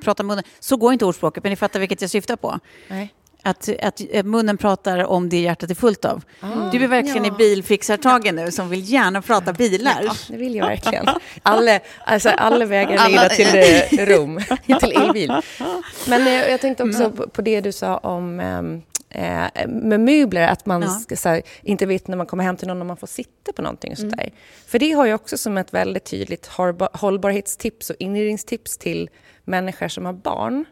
[0.04, 0.44] prata munnen.
[0.60, 2.60] Så går inte ordspråket, men ni fattar vilket jag syftar på.
[2.88, 3.14] Nej.
[3.44, 6.24] Att, att eh, munnen pratar om det hjärtat är fullt av.
[6.40, 6.72] Ah.
[6.72, 10.02] Du är verkligen i bilfixartagen nu som vill gärna prata bilar.
[10.04, 11.06] Ja, det vill jag verkligen.
[11.44, 14.42] Alla, alltså, alla vägar leder till eh, Rom,
[14.80, 15.34] till elbil.
[16.08, 20.48] Men eh, jag tänkte också på, på det du sa om ehm, eh, med möbler,
[20.48, 20.88] att man Ja.
[20.90, 23.54] ska, så här, inte vet när man kommer hem till någon om man får sitta
[23.54, 23.92] på någonting.
[23.92, 24.32] Och sådär.
[24.66, 29.10] För det har jag också som ett väldigt tydligt hållba- hållbarhetstips och inredningstips till
[29.44, 30.66] människor som har barn,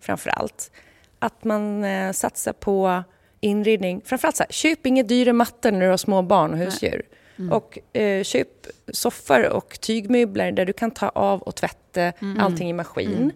[0.00, 0.70] framför allt.
[1.18, 3.02] Att man eh, satsar på
[3.40, 4.00] inredning.
[4.04, 7.02] Framförallt så här, köp inga dyra mattor när du har små barn och husdjur.
[7.50, 8.48] Och eh, köp
[8.92, 13.32] soffor och tygmöbler där du kan ta av och tvätta allting i maskin.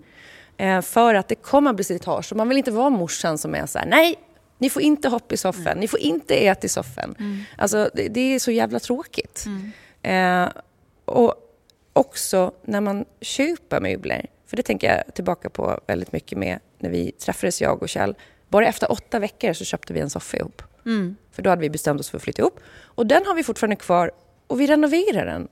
[0.56, 2.32] Eh, för att det kommer att bli slitage.
[2.35, 4.14] Man vill inte vara morsan som är så här, nej,
[4.59, 7.14] ni får inte hoppa i soffan, ni får inte äta i soffan.
[7.59, 9.45] Alltså, det, det är så jävla tråkigt.
[10.03, 10.49] Eh,
[11.05, 11.35] och
[11.92, 16.90] också när man köper möbler, för det tänker jag tillbaka på väldigt mycket med när
[16.90, 18.14] vi träffades, jag och Kjell.
[18.49, 20.62] Bara efter åtta veckor så köpte vi en soffa ihop.
[21.33, 22.61] För då hade vi bestämt oss för att flytta ihop.
[22.83, 24.11] Och den har vi fortfarande kvar
[24.47, 25.49] och vi renoverar den.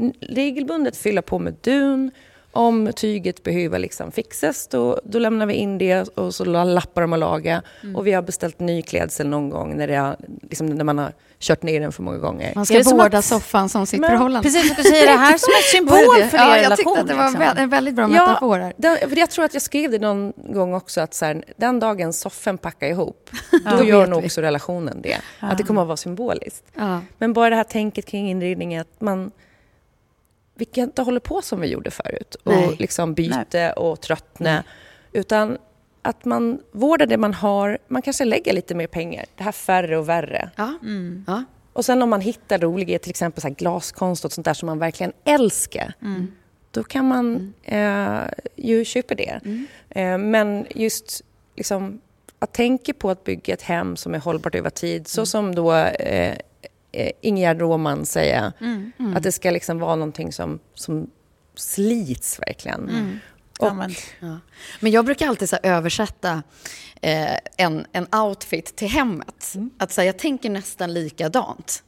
[0.00, 2.10] N- Regelbundet fylla på med dun.
[2.54, 7.12] Om tyget behöver liksom fixas då, då lämnar vi in det och så lappar de
[7.12, 7.62] och lagar.
[7.94, 11.12] Och vi har beställt ny klädsel någon gång när, det har, liksom, när man har
[11.38, 12.52] kört ner den för många gånger.
[12.54, 14.48] Man Är ska vårda att- soffan som sitt Men- förhållande.
[14.48, 16.76] Precis, jag säga det här som en Var symbol för ja, er jag relation.
[16.76, 17.62] tyckte att det var liksom.
[17.62, 18.72] en väldigt bra metafor här.
[18.76, 21.80] den, för jag tror att jag skrev det någon gång också att så här, den
[21.80, 23.30] dagen soffan packar ihop,
[23.78, 24.26] då gör nog vi.
[24.26, 25.16] också relationen det.
[25.40, 26.64] Att det kommer att vara symboliskt.
[26.74, 27.00] Ja.
[27.18, 29.30] Men bara det här tänket kring inredning, att man
[30.54, 32.66] vi kan inte hålla på som vi gjorde förut Nej.
[32.66, 34.64] och liksom byta och tröttna.
[35.12, 35.58] Utan
[36.02, 37.78] att man vårdar det man har.
[37.88, 39.24] Man kanske lägger lite mer pengar.
[39.36, 40.50] Det här färre och värre.
[40.56, 40.78] Ja.
[40.82, 41.24] Mm.
[41.26, 41.44] Ja.
[41.72, 44.66] Och sen om man hittar roliga, till exempel så här glaskonst och sånt där som
[44.66, 45.94] man verkligen älskar.
[46.70, 48.18] Då kan man eh,
[48.56, 49.40] ju köpa det.
[49.90, 51.22] Eh, men just
[51.56, 52.00] liksom,
[52.38, 55.74] att tänka på att bygga ett hem som är hållbart över tid, så som då
[55.74, 56.36] eh,
[56.94, 58.52] eh, Ingegerd Roman säger,
[59.16, 61.10] att det ska liksom vara någonting som, som
[61.54, 63.20] slits verkligen.
[63.58, 64.38] Och, Ja, men, Ja.
[64.80, 66.42] Men jag brukar alltid så översätta
[67.02, 69.54] eh, en, en outfit till hemmet.
[69.78, 71.82] Att så här, Jag tänker nästan likadant.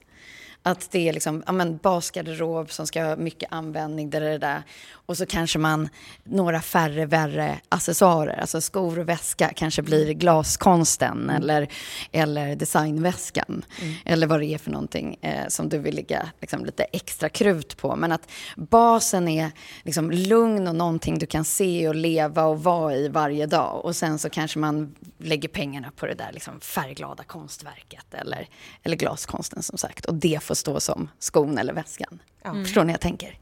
[0.62, 4.62] Att det är liksom, ja, men basgarderob som ska ha mycket användning, där, där, där.
[5.06, 5.88] Och så kanske man
[6.24, 11.68] några färre värre accessoarer, alltså skor och väska kanske blir glaskonsten eller,
[12.12, 13.64] eller designväskan.
[14.04, 17.76] Eller vad det är för någonting eh, som du vill lägga liksom, lite extra krut
[17.76, 17.96] på.
[17.96, 19.50] Men att basen är
[19.82, 23.84] liksom lugn och någonting du kan se och leva och vara i varje dag.
[23.84, 28.48] Och sen så kanske man lägger pengarna på det där liksom färgglada konstverket eller,
[28.82, 30.04] eller glaskonsten som sagt.
[30.04, 32.18] Och det får stå som skon eller väskan.
[32.64, 33.38] Förstår ni jag tänker?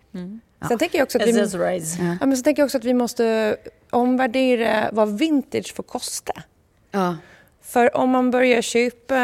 [0.68, 1.96] Sen tänker jag också att vi, accessories.
[2.20, 3.56] ja, men så tänker jag också att vi måste
[3.90, 6.32] omvärdera vad vintage får kosta.
[6.90, 7.16] Ja.
[7.62, 9.16] För om man börjar köpa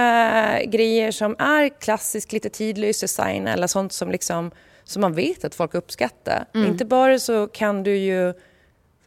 [0.64, 4.50] grejer som är klassisk, lite tidlös design eller sånt som, liksom,
[4.84, 6.44] som man vet att folk uppskattar.
[6.54, 8.34] Inte bara så kan du ju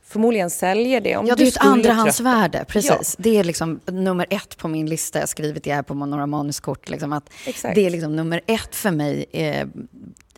[0.06, 1.18] förmodligen sälja det.
[1.18, 3.16] Om Ja, det du är ett andrahandsvärde, precis.
[3.18, 3.24] Ja.
[3.24, 5.20] Det är liksom nummer ett på min lista.
[5.20, 6.90] Jag har skrivit det här på några manuskort.
[6.90, 7.76] Liksom, att Exakt.
[7.76, 9.68] det är liksom nummer ett för mig eh,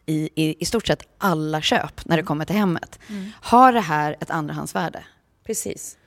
[0.05, 2.99] i, i, i stort sett alla köp när det kommer till hemmet.
[3.41, 5.03] Har det här ett andrahandsvärde?
[5.45, 5.97] Precis.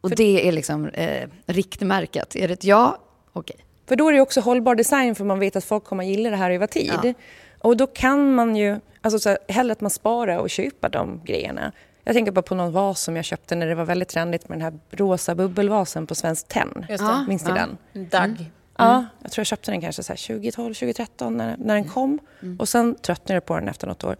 [0.00, 2.36] Och det är liksom eh, riktmärket.
[2.36, 2.98] Är det ett ja?
[3.32, 3.56] Okej.
[3.88, 6.36] För då är det också hållbar design för man vet att folk kommer gilla det
[6.36, 6.92] här över tid.
[7.02, 7.14] Ja.
[7.58, 11.20] Och då kan man ju, alltså så här, hellre att man sparar och köper de
[11.24, 11.72] grejerna.
[12.04, 14.58] Jag tänker bara på någon vas som jag köpte när det var väldigt trendigt med
[14.58, 16.86] den här rosa bubbelvasen på Svenskt Tenn.
[17.28, 17.66] Minns ni Ja.
[17.92, 18.08] den?
[18.08, 18.50] Dag.
[18.76, 22.18] Ja, jag tror jag köpte den kanske så här 2012, 2013 när, när den kom.
[22.58, 24.16] Och sen tröttnade jag på den efter något år.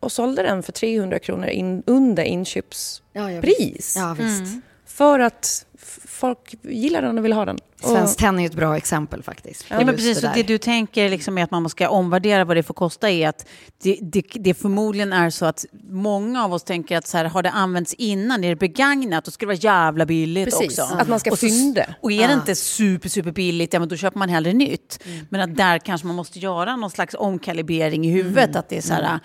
[0.00, 3.02] Och sålde den för 300 kronor in, under inköpspris.
[3.12, 3.96] Ja, ja, visst.
[3.96, 4.54] Ja, visst.
[4.86, 5.66] För att
[6.04, 7.58] folk gillar den och vill ha den.
[7.90, 9.66] Svenskt Tenn är ett bra exempel faktiskt.
[9.68, 12.62] Ja, men precis, det det, du tänker liksom är att man ska omvärdera vad det
[12.62, 13.46] får kosta är att
[13.82, 17.42] det, det, det förmodligen är så att många av oss tänker att så här, har
[17.42, 20.94] det använts innan, är det begagnat, då ska det vara jävla billigt Precis, också.
[20.94, 21.84] att man ska fynda.
[22.00, 25.04] Och är det inte super, super billigt, ja men då köper man hellre nytt.
[25.28, 28.82] Men att där kanske man måste göra någon slags omkalibrering i huvudet, att det är
[28.82, 29.20] så här,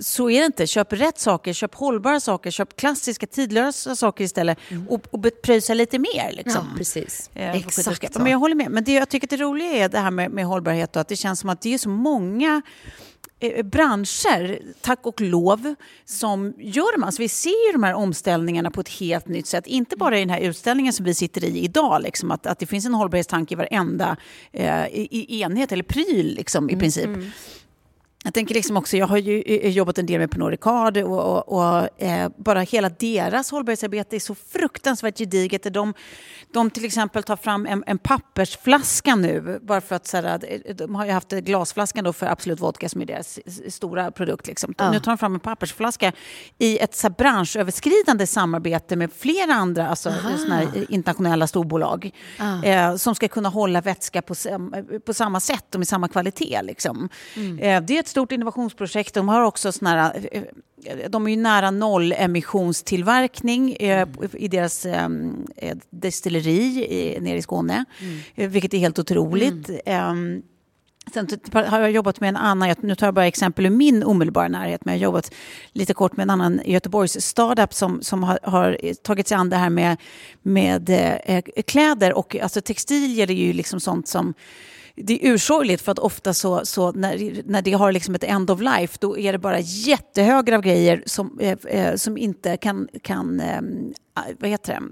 [0.00, 0.66] så är det inte.
[0.66, 4.58] Köp rätt saker, köp hållbara saker, köp klassiska tidlösa saker istället
[4.88, 6.32] och, och pröjsa lite mer.
[6.32, 6.66] Liksom.
[6.70, 7.30] Ja, precis.
[7.34, 8.18] Eh, Exakt.
[8.18, 8.70] Men jag håller med.
[8.70, 11.16] Men det jag tycker det roliga är det här med, med hållbarhet och att det
[11.16, 12.62] känns som att det är så många
[13.40, 18.70] eh, branscher, tack och lov, som gör de alltså Vi ser ju de här omställningarna
[18.70, 19.66] på ett helt nytt sätt.
[19.66, 22.66] Inte bara i den här utställningen som vi sitter i idag, liksom, att, att det
[22.66, 24.16] finns en hållbarhetstanke i varenda
[24.52, 27.10] eh, i, i enhet eller pryl liksom, i princip.
[28.24, 31.48] Jag tänker liksom också, jag har ju eh, jobbat en del med Pernod Ricard och,
[31.48, 35.74] och, och eh, bara hela deras hållbarhetsarbete är så fruktansvärt gediget.
[35.74, 35.94] De,
[36.52, 40.74] de till exempel tar fram en, en pappersflaska nu, bara för att så här, eh,
[40.74, 44.46] de har ju haft glasflaskan då för Absolut Vodka som är deras stora produkt.
[44.46, 44.74] Liksom.
[44.92, 46.12] Nu tar de fram en pappersflaska
[46.58, 52.10] i ett så här, branschöverskridande samarbete med flera andra alltså, eh, internationella storbolag
[52.64, 56.62] eh, som ska kunna hålla vätska på, eh, på samma sätt och med samma kvalitet.
[56.62, 57.08] Liksom.
[57.60, 59.14] Eh, det är ett stort innovationsprojekt.
[59.14, 64.86] De har också såna här, eh, de är ju nära noll emissionstillverkning eh, i deras
[64.86, 65.08] eh,
[65.56, 67.84] eh, destilleri i, nere i Skåne,
[68.34, 69.70] eh, vilket är helt otroligt.
[69.86, 70.42] Ehm,
[71.14, 74.48] Sen har jag jobbat med en annan, nu tar jag bara exempel ur min omedelbara
[74.48, 75.34] närhet, men jag har jobbat
[75.72, 79.56] lite kort med en annan Göteborgs startup som, som har, har tagit sig an det
[79.56, 79.96] här med,
[80.42, 80.90] med
[81.24, 84.34] eh, kläder och alltså textilier är ju liksom sånt som
[84.96, 88.50] det är ursorgligt för att ofta så, så när, när det har liksom ett end
[88.50, 92.88] of life då är det bara jättehögar av grejer som, eh, eh, som inte kan,
[93.02, 93.60] kan eh,
[94.38, 94.82] vad heter det?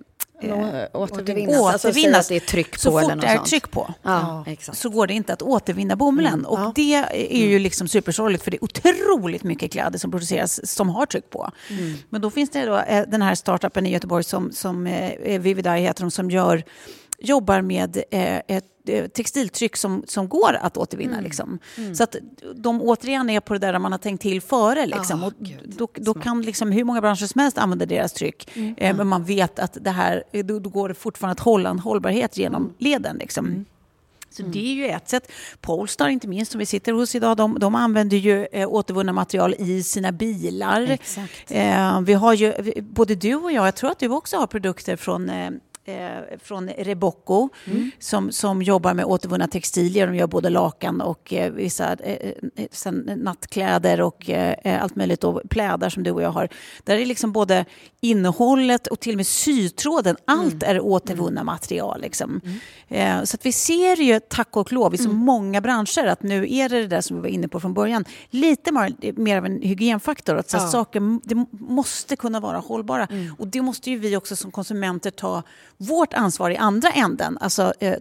[0.43, 1.73] Eh, Återvinnas.
[1.73, 3.49] Alltså, säg att det är tryck så på eller fort något det är sånt.
[3.49, 6.47] tryck på Ja, så går det inte att återvinna bomullen.
[6.47, 10.89] Och det är ju liksom supersorgligt för det är otroligt mycket kläder som produceras som
[10.89, 11.51] har tryck på.
[12.09, 15.81] Men då finns det då eh, den här startupen i Göteborg som, som eh, Vividai
[15.81, 16.65] heter de, som gör
[17.21, 18.61] jobbar med eh, ett eh,
[19.15, 21.21] textiltryck som, som går att återvinna.
[21.21, 21.59] Liksom.
[21.95, 22.17] Så att
[22.55, 24.87] de återigen är på det där man har tänkt till före.
[24.87, 25.25] Liksom.
[25.25, 25.33] Ah, och
[25.65, 28.57] då, då kan liksom hur många branscher som helst använda deras tryck.
[28.77, 31.79] Eh, men man vet att det här, då, då går det fortfarande att hålla en
[31.79, 33.17] hållbarhet genom leden.
[33.17, 33.65] Liksom.
[34.31, 35.31] Så det är ju ett sätt.
[35.61, 39.55] Polestar inte minst, som vi sitter hos idag, de, de använder ju eh, återvunna material
[39.59, 40.99] i sina bilar.
[41.49, 44.97] Eh, vi har ju, både du och jag, jag tror att du också har produkter
[44.97, 45.51] från eh,
[45.95, 47.49] eh, från Rebocco
[47.99, 50.07] som, som jobbar med återvunna textilier.
[50.07, 55.25] De gör både lakan och eh, vissa eh, eh, nattkläder och eh, allt möjligt.
[55.25, 56.49] Och plädar som du och jag har.
[56.85, 57.65] Där är liksom både
[58.01, 60.17] innehållet och till och med sytråden.
[60.25, 62.01] Allt är återvunna material.
[62.01, 62.41] Liksom.
[62.89, 66.55] Eh, så att vi ser ju, tack och lov, i så många branscher att nu
[66.55, 68.05] är det det där som vi var inne på från början.
[68.31, 70.37] Lite mer, mer av en hygienfaktor.
[70.37, 70.69] Att så Ja.
[70.69, 73.09] saker det måste kunna vara hållbara.
[73.39, 75.43] Och det måste ju vi också som konsumenter ta
[75.81, 77.39] vårt ansvar i andra änden.
[77.41, 77.95] Alltså eh,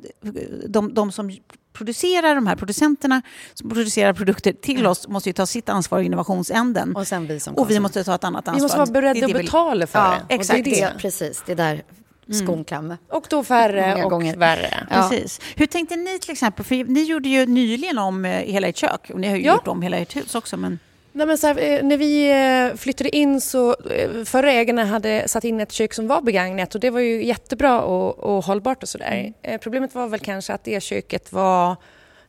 [0.68, 1.38] de, de som
[1.74, 3.22] producerar, de här producenterna
[3.54, 6.96] som producerar produkter till oss måste ju ta sitt ansvar i innovationsänden.
[6.96, 8.56] Och sen vi som Och vi måste ta ett annat ansvar.
[8.56, 10.36] Vi måste vara beredda det att betala för Ja, det.
[10.36, 10.64] Och exakt.
[10.64, 11.84] Det är Det, precis, det är där
[12.32, 12.98] skon klämmer.
[13.10, 14.36] Och då färre Många och gånger.
[14.38, 14.88] värre.
[14.92, 14.96] Ja.
[15.10, 15.40] Precis.
[15.56, 16.66] Hur tänkte ni till exempel?
[16.66, 19.12] För ni gjorde ju nyligen om eh, hela ert kök.
[19.14, 19.54] Och ni har ju Ja.
[19.54, 20.58] gjort om hela ert hus också.
[20.58, 20.80] Men...
[21.12, 22.32] Nej, men så här, eh, när vi
[22.72, 26.76] eh, flyttade in så eh, förra ägarna hade satt in ett kök som var begagnat
[26.76, 29.34] och det var ju jättebra och, och hållbart och sådär.
[29.42, 31.76] Eh, problemet var väl kanske att det köket var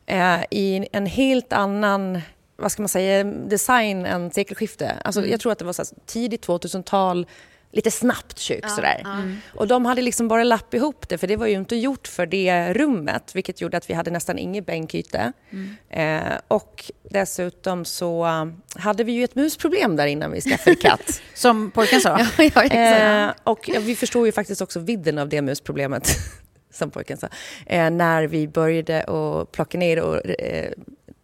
[0.05, 2.21] eh, i en helt annan
[2.61, 4.95] vad ska man säga, design än sekelskifte.
[5.03, 7.27] Alltså, Jag tror att det var så här, tidigt 2000-tal,
[7.71, 9.03] lite snabbt kök sådär.
[9.55, 12.25] Och de hade liksom bara lapp ihop det för det var ju inte gjort för
[12.25, 15.33] det rummet vilket gjorde att vi hade nästan ingen bänkyta.
[15.89, 18.45] Eh, och dessutom så eh,
[18.81, 21.21] hade vi ju ett musproblem där innan vi skaffade katt.
[21.33, 22.19] Som pojken sa.
[22.37, 22.63] Ja.
[22.63, 26.09] Eh, och ja, vi förstår ju faktiskt också vidden av det musproblemet,
[26.71, 27.27] som pojken sa,
[27.65, 30.71] eh, när vi började att plocka ner och eh,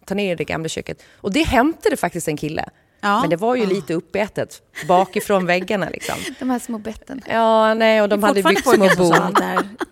[0.05, 1.03] ta ner det gamla köket.
[1.15, 2.69] Och det hämtade faktiskt en kille.
[3.01, 3.21] Ja.
[3.21, 6.15] Men det var ju lite uppätet bakifrån väggarna liksom.
[6.39, 7.21] De här små betten.
[7.29, 9.33] Ja, nej, och de hade byggt små bon.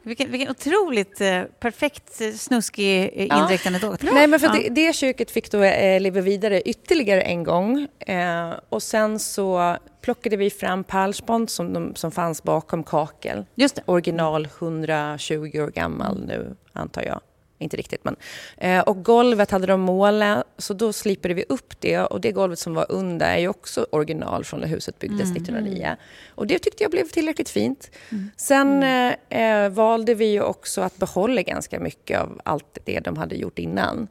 [0.04, 3.42] Vilken, vilken otroligt eh, perfekt eh, snuskig eh, Ja.
[3.42, 4.02] indirekt anekdot.
[4.02, 4.54] Nej, men för Ja.
[4.54, 7.88] det, det köket fick då eh, leva vidare ytterligare en gång.
[8.00, 13.46] Eh, och sen så plockade vi fram pärlspont som, de, som fanns bakom kakel.
[13.56, 13.82] Just det.
[13.86, 17.22] Original 120 år gammal nu, antar jag.
[17.66, 18.16] Inte riktigt, men...
[18.58, 22.00] Eh, och golvet hade de målat, så då slipade vi upp det.
[22.00, 25.96] Och det golvet som var under är ju också original från när huset byggdes 1909.
[26.36, 27.92] Och det tyckte jag blev tillräckligt fint.
[28.38, 33.18] Sen eh, eh, valde vi ju också att behålla ganska mycket av allt det de
[33.18, 34.08] hade gjort innan.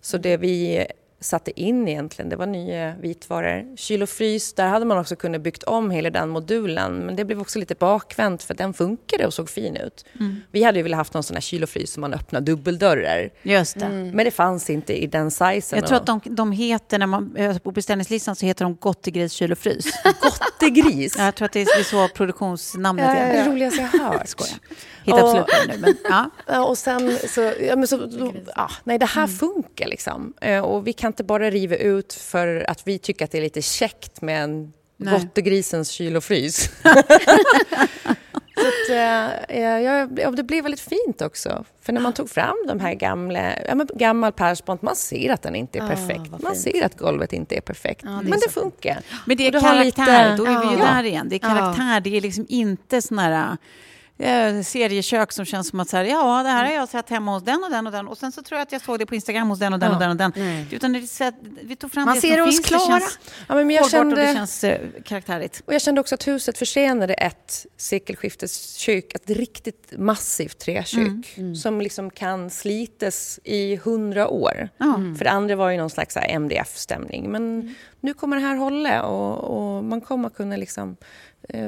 [0.00, 0.86] Så det vi
[1.24, 3.76] satte in egentligen, det var nya vitvaror.
[3.76, 6.98] Kyl och frys, där hade man också kunnat byggt om hela den modulen.
[6.98, 10.04] Men det blev också lite bakvänt för den funkade och såg fin ut.
[10.50, 13.30] Vi hade ju velat haft någon sån här kyl och frys som man öppnar dubbeldörrar.
[13.42, 13.88] Just det.
[13.88, 15.78] Men det fanns inte i den sizen.
[15.78, 19.32] Jag tror att de, de heter, när man, eh, på beställningslistan så heter de Gottegris
[19.32, 19.84] kyl och frys.
[20.20, 21.16] Gottegris.
[21.18, 23.44] jag tror att det är det är så produktionsnamnet Ja, ja, är.
[23.44, 24.28] Det roligaste jag har hört.
[25.04, 26.64] Hittar Och- absolut på det nu, men ja.
[26.64, 30.32] Och sen så, ja, men så då, ja, nej det här funkar liksom.
[30.40, 33.42] Eh, Och vi kan inte bara riva ut för att vi tycker att det är
[33.42, 34.72] lite käckt med en.
[34.98, 36.70] Gottegrisens kyl och frys.
[36.82, 41.64] så att, eh, eh, ja, ja, det blev väldigt fint också.
[41.82, 45.42] För när man tog fram de här gamla, ja, men gammal pärlspont, man ser att
[45.42, 46.28] den inte är Ah, perfekt.
[46.30, 48.02] vad man ser att golvet inte är perfekt.
[48.02, 49.02] det är men det så funkar.
[49.26, 50.84] Men det är karaktär, lite- då är vi ju Ja.
[50.94, 51.28] där igen.
[51.28, 53.56] Det är karaktär, det är liksom inte såna här
[54.24, 57.32] eh, seriekök som känns som att så här, ja, det här har jag sett hemma
[57.34, 59.06] hos den och den och den och sen så tror jag att jag såg det
[59.06, 60.32] på Instagram hos den och den och den och den.
[60.70, 62.94] Utan det så att vi tog fram Man det ser som det hos finns, Klara.
[62.94, 65.62] det känns Ja, men jag hållbart och det kände- känns eh, karaktärigt.
[65.66, 72.10] Och jag kände också att huset försenade ett sekelskifteskök, ett riktigt massivt träkök som liksom
[72.10, 74.68] kan slitas i hundra år.
[75.18, 77.30] För det andra var ju någon slags MDF-stämning.
[77.30, 79.38] Men nu kommer det här hålla och,
[79.76, 80.96] och man kommer kunna liksom,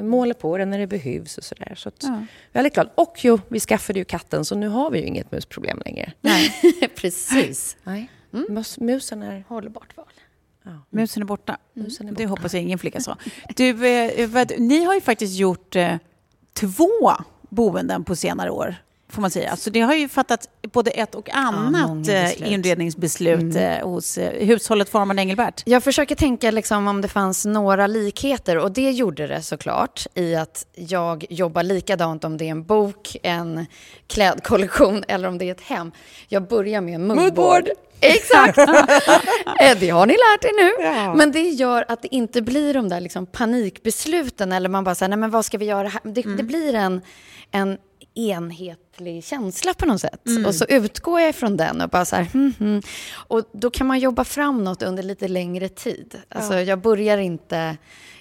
[0.01, 1.75] måla på det när det behövs och sådär.
[1.75, 2.25] Så att, Ja.
[2.53, 2.89] väldigt glad.
[2.95, 6.13] Och jo, vi skaffade ju katten så nu har vi ju inget musproblem längre.
[6.21, 6.51] Nej,
[6.95, 7.77] Precis.
[7.83, 8.11] Nej.
[8.49, 9.43] Mus, musen är...
[9.47, 10.05] Hållbart val.
[10.89, 11.57] musen är borta.
[11.73, 13.17] Musen är Det hoppas jag ingen flicka sa.
[13.55, 15.95] Du, eh, vad, ni har ju faktiskt gjort eh,
[16.53, 17.11] två
[17.49, 18.75] boenden på senare år.
[19.09, 19.55] Får man säga.
[19.55, 22.47] Så det har ju fattat både ett och annat många eh, beslut.
[22.47, 25.63] inredningsbeslut eh, hos eh, hushållet Farman Engelbert.
[25.65, 30.35] Jag försöker tänka liksom om det fanns några likheter och det gjorde det såklart i
[30.35, 33.65] att jag jobbar likadant om det är en bok, en
[34.07, 35.91] klädkollektion eller om det är ett hem.
[36.27, 37.69] Jag börjar med en moodboard.
[37.99, 38.55] Exakt!
[39.79, 40.85] Det har ni lärt er nu.
[40.85, 41.15] Ja.
[41.15, 45.09] Men det gör att det inte blir de där liksom panikbesluten eller man bara säger,
[45.09, 46.01] nej men vad ska vi göra här?
[46.03, 47.01] Det, det blir en,
[47.51, 47.77] en
[48.17, 50.21] enhet ytlig känsla på något sätt.
[50.45, 52.81] Och så utgår jag ifrån den och bara så här, hmm, hmm.
[53.13, 56.15] Och då kan man jobba fram något under lite längre tid.
[56.29, 57.77] Alltså jag börjar inte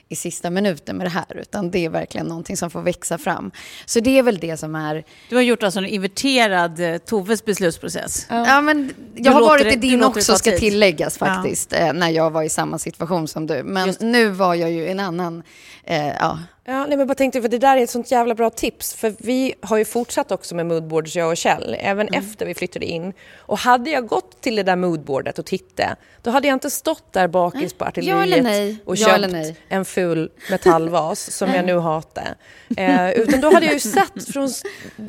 [0.08, 3.50] i sista minuten med det här, utan det är verkligen någonting som får växa fram.
[3.86, 5.04] Så det är väl det som är...
[5.28, 8.26] Du har gjort alltså en inverterad eh, Toves beslutsprocess.
[8.30, 10.58] Ja, men Du jag har låter varit det- i du din också, ska tid.
[10.60, 13.62] tilläggas faktiskt, eh, när jag var i samma situation som du.
[13.62, 15.42] Men Just- nu var jag ju i en annan...
[15.84, 16.38] Eh, ja.
[16.68, 18.94] Ja, nej, men bara tänkte, för det där är ett sånt jävla bra tips.
[18.94, 22.86] För vi har ju fortsatt också med moodboards, jag och Kjell, även efter vi flyttade
[22.86, 23.12] in.
[23.36, 27.12] Och hade jag gått till det där moodboardet och tittat, då hade jag inte stått
[27.12, 28.44] där bakis på artilleriet
[28.84, 32.34] och köpt en ful metallvas som jag nu hatar.
[32.76, 34.48] Eh, utan då hade jag ju sett från,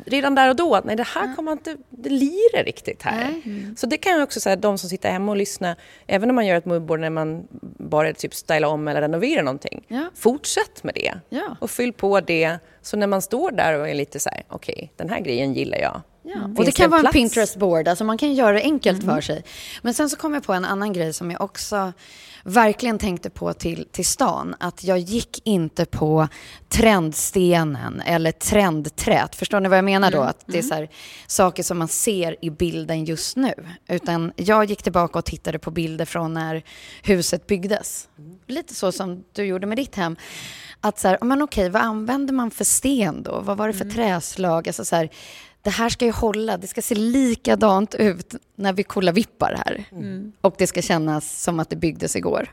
[0.06, 3.42] redan där och då att nej, det här kommer inte, det lirar riktigt här.
[3.76, 6.46] Så det kan jag också säga, de som sitter hemma och lyssnar, även om man
[6.46, 7.46] gör ett moodboard när man
[7.78, 10.10] bara typ stylar om eller renoverar någonting, Ja.
[10.14, 11.14] fortsätt med det.
[11.28, 11.47] Ja.
[11.60, 12.58] Och fyll på det.
[12.82, 15.78] Så när man står där och är lite så här, okej, den här grejen gillar
[15.78, 16.02] jag.
[16.22, 16.44] Ja.
[16.56, 17.16] Och det kan en vara en plats?
[17.16, 19.44] Pinterest-board, alltså man kan göra det enkelt för sig.
[19.82, 21.92] Men sen så kom jag på en annan grej som jag också
[22.44, 24.54] verkligen tänkte på till, till stan.
[24.60, 26.28] Att jag gick inte på
[26.68, 29.34] trendstenen eller trendträt.
[29.34, 30.20] Förstår ni vad jag menar då?
[30.20, 30.88] Att det är så här,
[31.26, 33.54] saker som man ser i bilden just nu.
[33.88, 36.62] Utan jag gick tillbaka och tittade på bilder från när
[37.02, 38.08] huset byggdes.
[38.46, 40.16] Lite så som du gjorde med ditt hem.
[40.80, 43.40] Att så här, men okej, vad använder man för sten då?
[43.40, 44.68] Vad var det för träslag?
[44.68, 45.10] Alltså så här,
[45.62, 49.84] det här ska ju hålla, det ska se likadant ut när vi kollar vippar här.
[50.40, 52.52] Och det ska kännas som att det byggdes igår.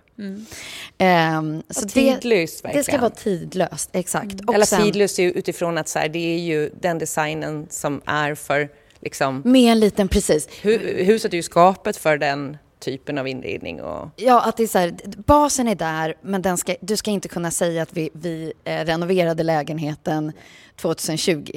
[0.97, 3.01] Ehm, så Och tidlöst, det, det ska verkligen.
[3.01, 4.41] vara tidlöst, exakt.
[4.47, 8.35] Och Eller sen tidlöst utifrån att så här, det är ju den designen som är
[8.35, 8.69] för,
[9.01, 10.47] liksom, med en liten, precis.
[10.61, 14.67] hu- huset är ju skapet för den typen av inredning och Ja, att det är
[14.67, 18.09] så här, basen är där, men den ska, du ska inte kunna säga att vi,
[18.13, 20.31] vi eh, renoverade lägenheten
[20.75, 21.51] 2020.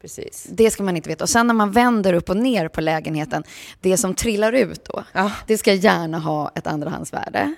[0.00, 0.46] Precis.
[0.50, 1.24] Det ska man inte veta.
[1.24, 3.42] Och sen när man vänder upp och ner på lägenheten,
[3.80, 5.32] det som trillar ut då, Ja.
[5.46, 7.54] det ska gärna ha ett andrahandsvärde.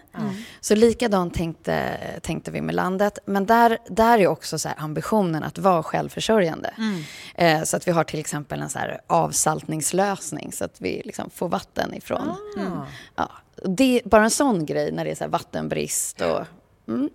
[0.61, 3.19] Så likadant tänkte, tänkte vi med landet.
[3.27, 6.75] Men där, där är också så ambitionen att vara självförsörjande.
[7.35, 11.49] Eh, så att vi har till exempel en så avsaltningslösning så att vi liksom får
[11.49, 12.37] vatten ifrån.
[12.57, 12.73] Mm.
[13.17, 13.31] Ja,
[13.65, 16.21] det är bara en sån grej när det är så vattenbrist.
[16.21, 16.41] Och,
[16.89, 17.11] mm.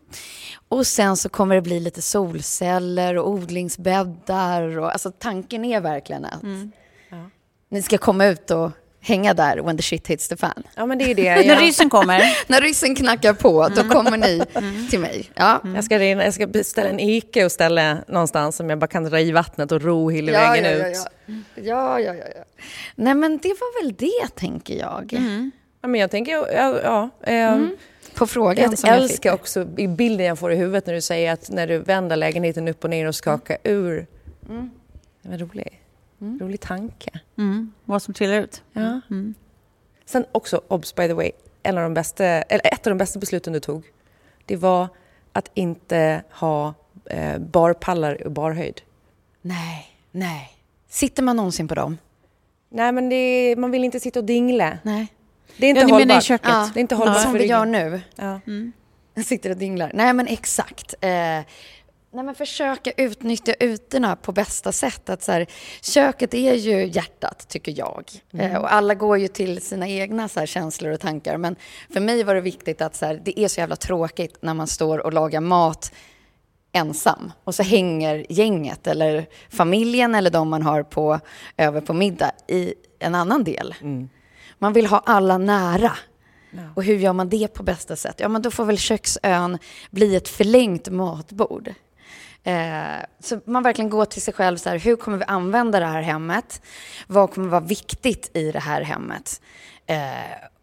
[0.69, 4.79] och sen så kommer det bli lite solceller och odlingsbäddar.
[4.79, 6.43] Och, alltså tanken är verkligen att
[7.69, 8.71] ni ska komma ut och
[9.07, 10.63] hänga där when the shit hits the fan.
[10.75, 11.47] Ja, men det är det.
[11.47, 12.21] När ryssen kommer.
[12.47, 14.43] När ryssen knackar på, då kommer ni
[14.89, 15.31] till mig.
[15.35, 15.61] Ja.
[15.75, 19.19] jag, ska, jag ska beställa en ike och ställa någonstans som jag bara kan dra
[19.19, 20.97] i vattnet och ro hela Ja, ja, ja, ut.
[21.25, 21.33] ja.
[21.55, 22.43] ja, ja, ja, ja.
[22.95, 25.13] Nej, men det var väl det, tänker jag.
[25.81, 27.77] Ja, men jag tänker, ja, ja, ehm,
[28.17, 31.01] På frågan Jag som jag älskar också i bilden jag får i huvudet när du
[31.01, 34.07] säger att när du vänder lägenheten upp och ner och skakar ur.
[35.21, 35.73] Det var roligt.
[36.19, 37.19] Rolig tanke.
[37.37, 37.73] Mm.
[37.85, 38.63] Vad som trillar ut.
[38.73, 39.01] Ja.
[40.05, 41.31] Sen också, obs by the way,
[41.63, 43.83] en av de bästa, eller ett av de bästa besluten du tog,
[44.45, 44.87] det var
[45.31, 46.73] att inte ha
[47.05, 48.81] eh, barpallar och barhöjd.
[49.41, 50.51] Nej, nej.
[50.89, 51.97] Sitter man någonsin på dem?
[52.69, 54.77] Nej, men är, man vill inte sitta och dingla.
[54.83, 55.07] Nej.
[55.57, 56.23] Det är inte Ja, menar i hållbart.
[56.23, 56.49] köket?
[56.49, 56.69] Ja.
[56.73, 58.01] Det är inte hållbart Som vi gör nu.
[58.15, 58.39] Ja.
[59.13, 59.91] Jag sitter och dinglar.
[59.93, 60.93] Nej, men exakt.
[61.01, 61.45] Eh, nej,
[62.11, 65.09] men försöka utnyttja ytorna på bästa sätt.
[65.09, 65.45] Att så här,
[65.81, 68.03] köket är ju hjärtat, tycker jag.
[68.33, 71.37] Eh, och alla går ju till sina egna så här, känslor och tankar.
[71.37, 71.55] Men
[71.93, 74.67] för mig var det viktigt att så här, det är så jävla tråkigt när man
[74.67, 75.91] står och lagar mat
[76.71, 77.31] ensam.
[77.43, 81.19] Och så hänger gänget eller familjen eller de man har på,
[81.57, 83.75] över på middag i en annan del.
[84.59, 85.91] Man vill ha alla nära.
[86.75, 88.15] Och hur gör man det på bästa sätt?
[88.19, 89.57] Ja, men då får väl köksön
[89.91, 91.73] bli ett förlängt matbord.
[92.43, 95.85] Eh, så man verkligen går till sig själv så här, hur kommer vi använda det
[95.85, 96.61] här hemmet?
[97.07, 99.41] Vad kommer vara viktigt i det här hemmet?
[99.85, 99.97] Eh,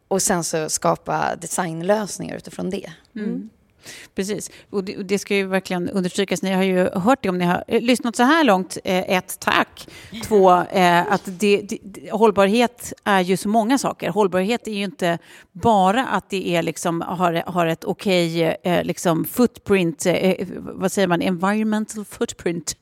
[0.09, 2.93] och sen så skapa designlösningar utifrån det.
[4.15, 4.51] Precis.
[4.71, 6.43] Och det, och det ska ju verkligen understrykas.
[6.43, 8.79] Ni har ju hört det om ni har eh, lyssnat så här långt.
[8.85, 9.89] Eh, ett, tack.
[10.25, 14.11] Två, eh, att det, det, hållbarhet är ju så många saker.
[14.11, 15.19] Hållbarhet är ju inte
[15.53, 21.09] bara att det är liksom, har, har ett okej eh, liksom footprint, eh, vad säger
[21.09, 22.77] man, environmental footprint.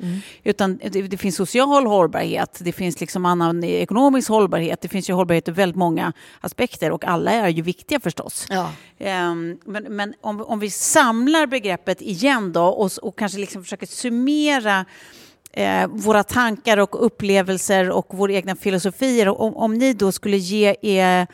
[0.45, 5.15] Utan det, det finns social hållbarhet, det finns liksom annan ekonomisk hållbarhet, det finns ju
[5.15, 8.47] hållbarhet ur väldigt många aspekter och alla är ju viktiga förstås.
[8.51, 8.71] Ja.
[9.05, 13.87] Ehm, men men om, om vi samlar begreppet igen då och, och kanske liksom försöker
[13.87, 14.85] summera
[15.53, 19.29] eh, våra tankar och upplevelser och våra egna filosofier.
[19.29, 21.27] Om, om ni då skulle ge er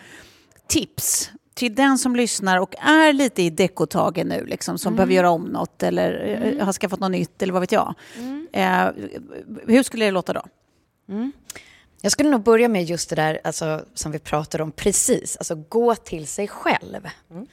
[0.67, 5.31] tips till den som lyssnar och är lite i dekotagen nu, liksom, som behöver göra
[5.31, 7.95] om något eller eh, har skaffat något nytt eller vad vet jag.
[8.53, 8.89] Eh,
[9.67, 10.43] hur skulle det låta då?
[12.01, 15.55] Jag skulle nog börja med just det där alltså, som vi pratade om precis, alltså
[15.55, 17.09] gå till sig själv.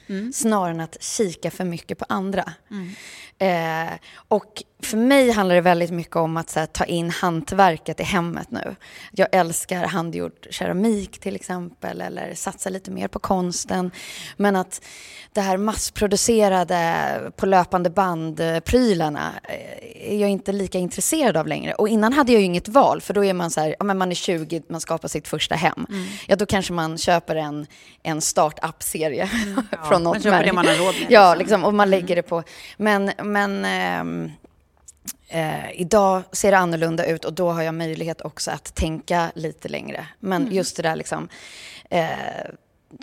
[0.08, 0.32] Mm.
[0.32, 2.52] Snarare än att kika för mycket på andra.
[2.70, 2.94] Mm.
[3.38, 8.02] Eh, och för mig handlar det väldigt mycket om att här, ta in hantverket i
[8.02, 8.76] hemmet nu.
[9.12, 13.90] Jag älskar handgjord keramik till exempel, eller satsa lite mer på konsten.
[14.36, 14.80] Men att
[15.32, 21.74] det här massproducerade på löpande band-prylarna eh, är jag inte lika intresserad av längre.
[21.74, 23.98] Och innan hade jag ju inget val, för då är man så här, ja, men
[23.98, 25.86] man är 20, man skapar sitt första hem.
[25.88, 26.06] Mm.
[26.26, 27.66] Ja, då kanske man köper en,
[28.02, 29.62] en startup-serie mm.
[29.88, 30.52] från något märke.
[30.52, 31.06] man har råd med.
[31.08, 31.38] Ja, liksom.
[31.38, 32.42] liksom, och man lägger det på.
[32.76, 34.32] Men, men eh,
[35.28, 39.68] Eh, idag ser det annorlunda ut och då har jag möjlighet också att tänka lite
[39.68, 40.06] längre.
[40.20, 40.54] Men mm.
[40.54, 41.28] just det där liksom,
[41.90, 42.08] eh,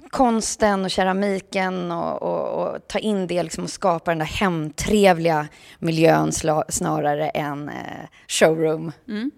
[0.10, 5.48] konsten och keramiken och, och, och, ta in det liksom och skapa den där hemtrevliga
[5.80, 6.32] miljön
[6.70, 8.92] snarare än eh, showroom.
[9.08, 9.32] Mm.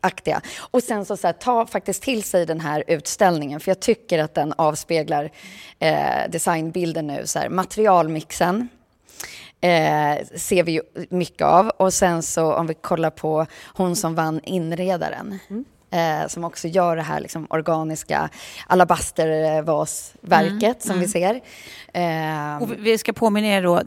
[0.00, 0.40] Aktiga.
[0.70, 4.18] Och sen så, så här, ta faktiskt till sig den här utställningen för jag tycker
[4.18, 5.30] att den avspeglar
[5.78, 7.26] eh, designbilden nu.
[7.26, 8.68] Så här, materialmixen,
[9.60, 11.68] eh, ser vi ju mycket av.
[11.68, 15.38] Och sen så om vi kollar på hon som vann Inredaren.
[15.50, 18.28] Mm eh, som också gör det här liksom, organiska
[18.66, 20.80] alabastervasverket mm.
[20.80, 21.00] som mm.
[21.00, 21.40] vi ser.
[21.98, 23.82] Eh, och vi ska påminna er då,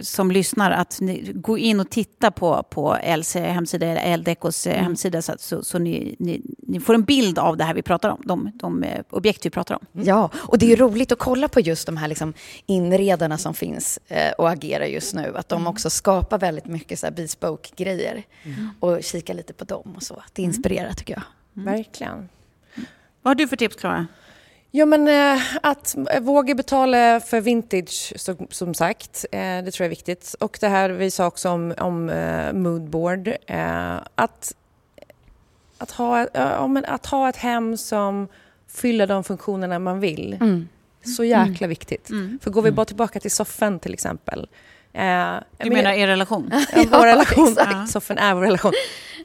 [0.00, 4.84] som lyssnar att ni går in och titta på, på Els hemsida, eller Eldecos mm.
[4.84, 8.08] hemsida, så, så, så ni, ni, ni, får en bild av det här vi pratar
[8.08, 9.86] om, de, de eh, objekt vi pratar om.
[9.94, 10.06] Mm.
[10.06, 12.34] Ja, och det är roligt att kolla på just de här liksom
[12.66, 15.66] inredarna som finns eh, och agerar just nu, att de mm.
[15.66, 18.70] också skapar väldigt mycket så här bespoke-grejer mm.
[18.80, 20.22] och kika lite på dem och så.
[20.32, 21.22] Det inspirerar tycker jag.
[21.62, 21.74] Mm.
[21.74, 22.28] Verkligen.
[23.22, 24.06] Vad har du för tips, Klara?
[24.70, 29.86] Ja, men eh, att våga betala för vintage, som, som sagt, eh, det tror jag
[29.86, 30.34] är viktigt.
[30.40, 33.28] Och det här vi sa också om, om eh, moodboard.
[33.46, 34.54] Eh, att,
[35.78, 38.28] att, ha, ja, men att ha ett hem som
[38.68, 40.38] fyller de funktionerna man vill.
[40.40, 40.68] Mm.
[41.16, 41.68] Så jäkla mm.
[41.68, 42.10] viktigt.
[42.10, 42.38] Mm.
[42.42, 44.48] För går vi bara tillbaka till soffan till exempel.
[44.92, 46.50] Eh, du menar er relation?
[46.52, 47.56] Ja, vår relation.
[47.88, 48.72] Soffan är vår relation.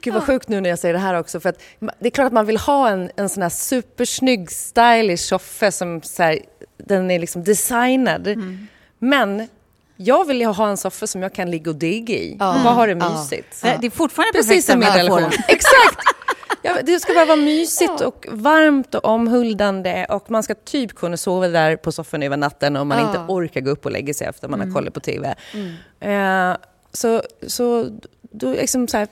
[0.04, 1.40] Gud vad sjukt nu när jag säger det här också.
[1.40, 1.62] För att
[1.98, 6.02] det är klart att man vill ha en, en sån här supersnygg, stylish soffa som
[6.02, 6.38] så här,
[6.76, 8.26] den är liksom designad.
[8.26, 8.66] Mm.
[8.98, 9.48] Men
[9.96, 12.56] jag vill ju ha en soffa som jag kan ligga och digga i ja.
[12.56, 13.60] och bara ha det mysigt.
[13.62, 13.78] Ja.
[13.80, 15.30] Det är fortfarande Precis som min relation.
[15.48, 15.98] Exakt!
[16.66, 21.16] Ja, det ska bara vara mysigt och varmt och omhuldande och man ska typ kunna
[21.16, 23.06] sova där på soffan över natten om man ja.
[23.06, 24.72] inte orkar gå upp och lägga sig efter man mm.
[24.74, 25.34] har kollat på TV.
[25.52, 26.50] Mm.
[26.50, 26.56] Uh,
[26.92, 27.88] så, så,
[28.20, 29.08] då liksom så här,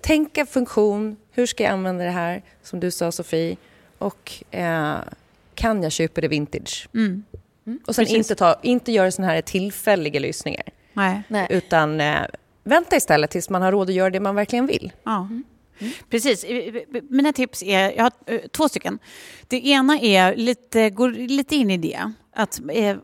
[0.00, 3.56] tänka funktion, hur ska jag använda det här, som du sa Sofie,
[3.98, 4.98] och uh,
[5.54, 6.88] kan jag köpa det vintage?
[6.94, 7.24] Mm.
[7.66, 7.78] Mm.
[7.86, 10.64] Och sen inte, ta, inte göra såna här tillfälliga lyssningar.
[11.28, 11.46] Nej.
[11.50, 12.20] Utan uh,
[12.64, 14.92] vänta istället tills man har råd att göra det man verkligen vill.
[15.04, 15.16] Ja.
[15.16, 15.44] Mm.
[15.80, 15.92] Mm.
[16.10, 16.44] Precis.
[17.08, 18.98] Mina tips är, jag har eh, två stycken.
[19.48, 22.96] Det ena är, lite, går lite in i det, att eh,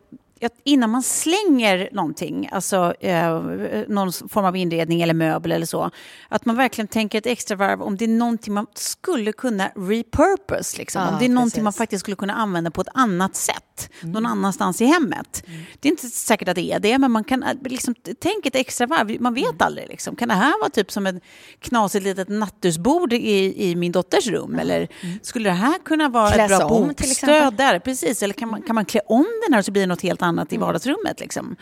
[0.65, 3.41] innan man slänger någonting, alltså eh,
[3.89, 5.91] någon form av inredning eller möbel eller så,
[6.29, 10.79] att man verkligen tänker ett extra varv om det är någonting man skulle kunna repurpose,
[10.79, 11.03] liksom.
[11.03, 14.13] Ja, om det är någonting man faktiskt skulle kunna använda på ett annat sätt, mm.
[14.13, 15.43] någon annanstans i hemmet.
[15.47, 15.61] Mm.
[15.81, 18.57] Det är inte säkert att det är det, men man kan eh, liksom, tänka ett
[18.57, 19.57] extra varv, man vet mm.
[19.61, 19.89] aldrig.
[19.89, 20.17] Liksom.
[20.17, 21.23] Kan det här vara typ som ett
[21.61, 24.45] knasigt litet nattduksbord i, i min dotters rum?
[24.45, 24.61] Mm.
[24.61, 24.89] Eller
[25.23, 27.79] skulle det här kunna vara Kläs ett bra bokstöd där?
[27.79, 30.23] Precis, eller kan man, kan man klä om den här så blir det något helt
[30.23, 30.67] annat i mm.
[30.67, 31.21] vardagsrummet.
[31.21, 31.57] Liksom.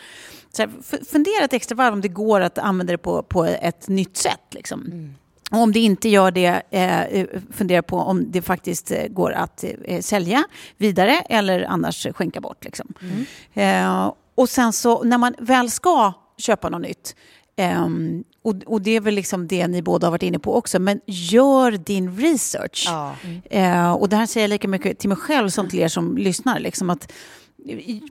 [0.52, 0.70] Så här,
[1.04, 4.40] fundera ett extra varv om det går att använda det på, på ett nytt sätt.
[4.50, 4.80] Liksom.
[4.80, 5.14] Mm.
[5.50, 9.32] Och om det inte gör det, eh, eh, fundera på om det faktiskt eh, går
[9.32, 10.44] att eh, sälja
[10.76, 12.64] vidare eller annars skänka bort.
[12.64, 12.94] Liksom.
[13.00, 13.24] Mm.
[13.54, 17.14] Eh, och sen så när man väl ska köpa något nytt,
[17.56, 20.78] Um, och, och, det är väl liksom det ni båda har varit inne på också,
[20.78, 22.84] men gör din research.
[22.86, 23.16] Ja.
[23.50, 23.74] Mm.
[23.74, 26.16] Uh, och det här säger jag lika mycket till mig själv som till er som
[26.16, 26.60] lyssnar.
[26.60, 27.12] Liksom att,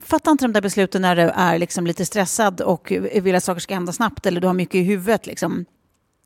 [0.04, 2.92] Fattar inte de där besluten när du är liksom lite stressad och
[3.22, 5.26] vill att saker ska hända snabbt eller du har mycket i huvudet.
[5.26, 5.66] Liksom.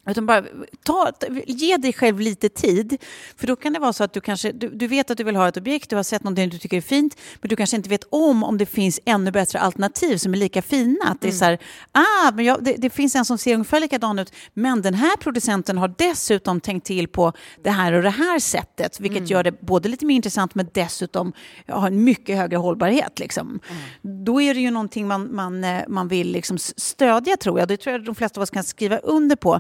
[0.07, 0.43] Utan bara
[0.83, 1.11] ta,
[1.47, 2.97] ge dig själv lite tid.
[3.35, 5.35] För då kan det vara så att du kanske, du, du, vet att du vill
[5.35, 7.89] ha ett objekt, du har sett någonting du tycker är fint, men du kanske inte
[7.89, 11.05] vet om om det finns ännu bättre alternativ som är lika fina.
[11.05, 11.39] Att det är mm.
[11.39, 11.59] så här,
[11.91, 15.17] ah, men jag, det, det, finns en som ser ungefär likadan ut, men den här
[15.17, 17.33] producenten har dessutom tänkt till på
[17.63, 19.29] det här och det här sättet, vilket mm.
[19.29, 21.33] gör det både lite mer intressant men dessutom
[21.67, 23.19] har en mycket högre hållbarhet.
[23.19, 23.47] Liksom.
[23.47, 24.25] Mm.
[24.25, 27.67] Då är det ju någonting man, man, eh, man vill liksom stödja, tror jag.
[27.67, 29.59] Det tror jag de flesta av oss kan skriva under på.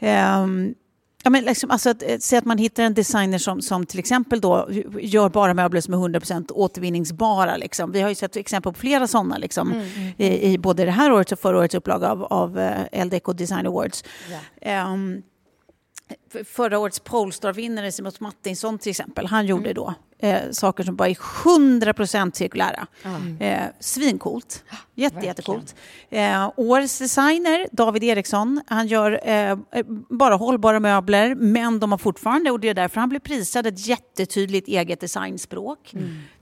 [0.00, 0.74] Um,
[1.26, 3.98] Ja, men liksom, alltså att, eh, säg att man hittar en designer som, som till
[3.98, 4.68] exempel då
[5.00, 7.56] gör bara möbler som är 100% återvinningsbara.
[7.56, 7.92] Liksom.
[7.92, 10.90] Vi har ju sett exempel på flera sådana liksom, mm, mm, i, i, både det
[10.90, 14.04] här årets och förra årets upplaga av, av uh, Design Awards.
[14.62, 14.92] Yeah.
[14.92, 15.22] Um,
[16.44, 21.14] förra årets Polestar-vinnare Simon Martinsson till exempel, han gjorde då eh, saker som bara är
[21.14, 22.86] 100% cirkulära.
[23.40, 24.64] Eh, svincoolt.
[24.94, 25.74] Jätte, jättecoolt.
[26.10, 29.56] Eh, årets designer, David Eriksson, han gör eh, eh,
[30.10, 33.86] bara hållbara möbler, men de har fortfarande, och det är därför han blir prisad, ett
[33.86, 35.94] jättetydligt eget designspråk.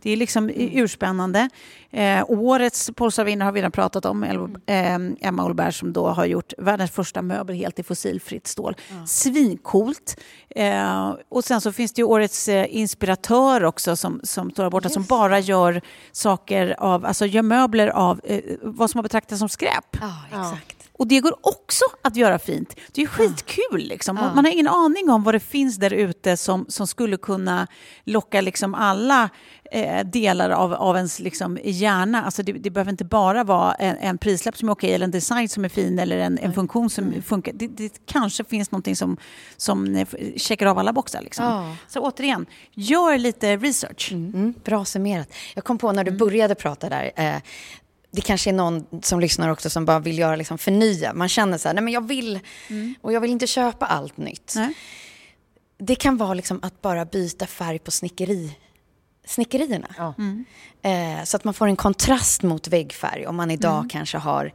[0.03, 0.69] Det är liksom mm.
[0.73, 1.49] urspännande.
[1.91, 6.27] Eh, årets Polestar-vinnare har vi redan pratat om, El- eh, Emma Olberg som då har
[6.27, 8.77] gjort världens första möbel helt i fossilfritt stål.
[9.07, 9.82] Svincoolt.
[10.57, 14.71] Eh, och sen så finns det ju årets eh, inspiratör också som, som står där
[14.71, 15.81] borta som bara gör
[16.13, 19.97] saker av, alltså gör möbler av eh, vad som har betraktats som skräp.
[20.01, 20.72] Ja, exakt.
[21.03, 22.77] Och det går också att göra fint.
[22.93, 23.89] Det är skitkul.
[23.89, 24.17] Liksom.
[24.17, 27.67] Man har ingen aning om vad det finns där ute som, som skulle kunna
[28.05, 29.29] locka liksom alla
[29.73, 32.25] eh, delar av, av ens liksom, hjärna.
[32.25, 35.11] Alltså det, det behöver inte bara vara en, en prislapp som är okej eller en
[35.11, 37.53] design som är fin eller en, en funktion som funkar.
[37.53, 39.17] Det, det kanske finns någonting som,
[39.57, 41.23] som eh, checkar av alla boxar.
[41.23, 41.45] Liksom.
[41.45, 41.77] Ja.
[41.89, 44.13] Så återigen, gör lite research.
[44.13, 45.29] Mm, bra summerat.
[45.55, 47.37] Jag kom på när du började prata där, eh,
[48.15, 51.15] det kanske är någon som lyssnar också som bara vill göra liksom förnya.
[51.15, 52.41] Man känner så här, nej men jag vill,
[53.01, 54.53] och jag vill inte köpa allt nytt.
[54.57, 54.75] Nej.
[55.79, 58.57] Det kan vara liksom att bara byta färg på snickeri,
[59.27, 59.89] snickerierna.
[59.99, 60.15] Ja.
[60.91, 63.27] Eh, så att man får en kontrast mot väggfärg.
[63.27, 64.53] Om man idag kanske har,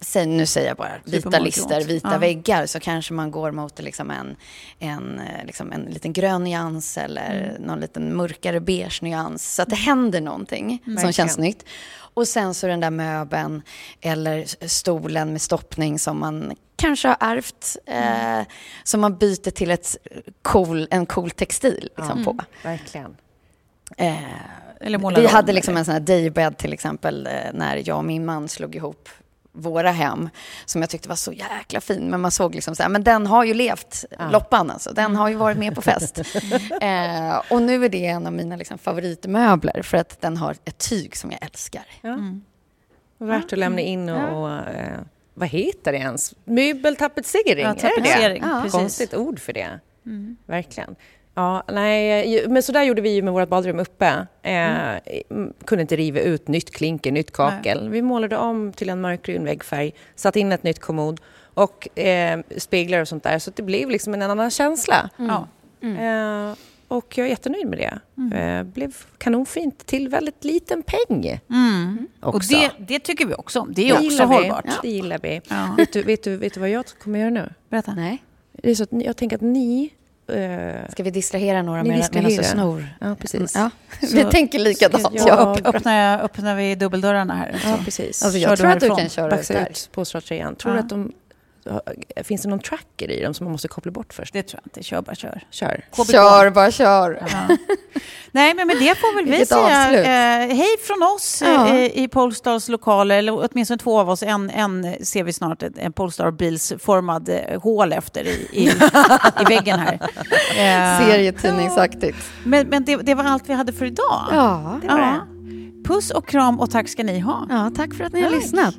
[0.00, 2.18] säg, nu säger jag bara, vita lister, vita Ja.
[2.18, 2.66] väggar.
[2.66, 4.36] Så kanske man går mot liksom en,
[4.78, 9.54] en, eh, liksom en liten grön nyans eller någon liten mörkare beige nyans.
[9.54, 11.12] Så att det händer någonting som Verkligen.
[11.12, 11.64] känns nytt.
[12.16, 13.62] Och sen så den där möbeln
[14.00, 17.76] eller stolen med stoppning som man kanske har ärvt.
[17.86, 18.46] Eh,
[18.84, 19.96] som man byter till ett
[20.42, 22.36] cool, en cool textil liksom, på.
[22.62, 23.16] Verkligen.
[23.96, 24.16] Eh,
[24.80, 25.78] Eller måla vi om, hade liksom eller?
[25.78, 29.08] en sån här daybed till exempel eh, när jag och min man slog ihop
[29.56, 30.28] våra hem
[30.64, 32.10] som jag tyckte var så jäkla fin.
[32.10, 34.92] Men man såg liksom så här, men den har ju levt, loppan alltså.
[34.92, 36.18] Den har ju varit med på fest.
[36.80, 40.78] eh, och nu är det en av mina liksom, favoritmöbler för att den har ett
[40.90, 41.82] tyg som jag älskar.
[42.00, 42.18] Ja.
[43.18, 44.98] Värt att lämna in och, och eh,
[45.34, 46.34] vad heter det ens?
[46.44, 47.64] Möbeltapetsering?
[47.64, 47.88] Ja, är det det?
[47.96, 48.60] tapetsering, Ja.
[48.62, 48.72] precis.
[48.80, 49.80] Konstigt ord för det.
[50.46, 50.96] Verkligen.
[51.38, 54.26] Ja, nej, men så där gjorde vi ju med vårt badrum uppe.
[54.42, 54.52] Eh,
[55.30, 57.88] mm, Kunde inte riva ut nytt klinker, nytt kakel.
[57.88, 61.20] Vi målade om till en mörkbrun väggfärg, satte in ett nytt kommod
[61.54, 63.38] och eh, speglar och sånt där.
[63.38, 65.10] Så det blev liksom en annan känsla.
[65.16, 65.48] Ja.
[65.82, 66.54] Eh,
[66.88, 67.98] och jag är jättenöjd med det.
[68.38, 71.40] Eh, blev kanonfint till väldigt liten peng.
[71.50, 72.06] Mm.
[72.20, 73.72] Och det, det tycker vi också om.
[73.74, 74.34] Det är Det också gillar vi.
[74.34, 74.82] hållbart.
[74.82, 75.40] Det gillar vi.
[75.48, 75.74] Ja.
[75.76, 77.52] Vet, du, vet, du, vet du vad jag kommer göra nu?
[77.68, 77.94] Berätta.
[77.94, 78.22] Nej.
[78.52, 79.90] Det är så jag tänker att ni...
[80.28, 82.88] Eh, Ska vi distrahera några med, medan du snor?
[83.00, 83.54] ja, precis.
[83.54, 83.70] Ja,
[84.00, 85.06] Så- vi tänker likadant.
[85.12, 85.24] Ja.
[85.28, 85.56] Ja.
[85.58, 87.62] Upp, öppnar, öppnar vi dubbeldörrarna här?
[87.64, 88.22] Ja, precis.
[88.22, 89.68] Alltså, jag tror att du kan köra ut där.
[89.70, 90.56] ut påståelsetröjan.
[90.56, 90.80] Tror Ja.
[90.80, 91.12] att de...
[92.24, 94.32] Finns det någon tracker i dem som man måste koppla bort först?
[94.32, 94.82] Det tror jag inte.
[94.82, 95.42] Kör bara kör.
[95.50, 95.84] Kör.
[95.90, 96.10] KBK.
[96.10, 97.22] Kör, bara kör.
[97.32, 97.56] Ja.
[98.30, 101.68] Nej, men med det får väl vi Vilket säga eh, hej från oss Ja.
[101.68, 103.18] eh, i Polestars lokaler.
[103.18, 104.22] Eller åtminstone två av oss.
[104.22, 108.64] En, en ser vi snart, ett- en Polestar Bils-formad eh, hål efter i, i,
[109.40, 109.98] i väggen här.
[110.58, 112.16] Eh, Serietidningsaktigt.
[112.44, 114.24] Men, men det, det var allt vi hade för idag.
[114.30, 114.78] Ja.
[114.82, 115.20] Det var det.
[115.88, 117.46] Puss och kram och tack ska ni ha.
[117.50, 118.74] ja, tack för att ni har lyssnat.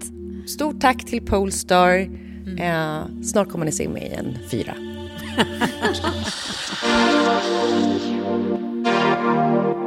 [0.48, 2.08] Stort tack till Polestar.
[2.58, 4.74] Eh, snart kommer ni se mig i en fyra.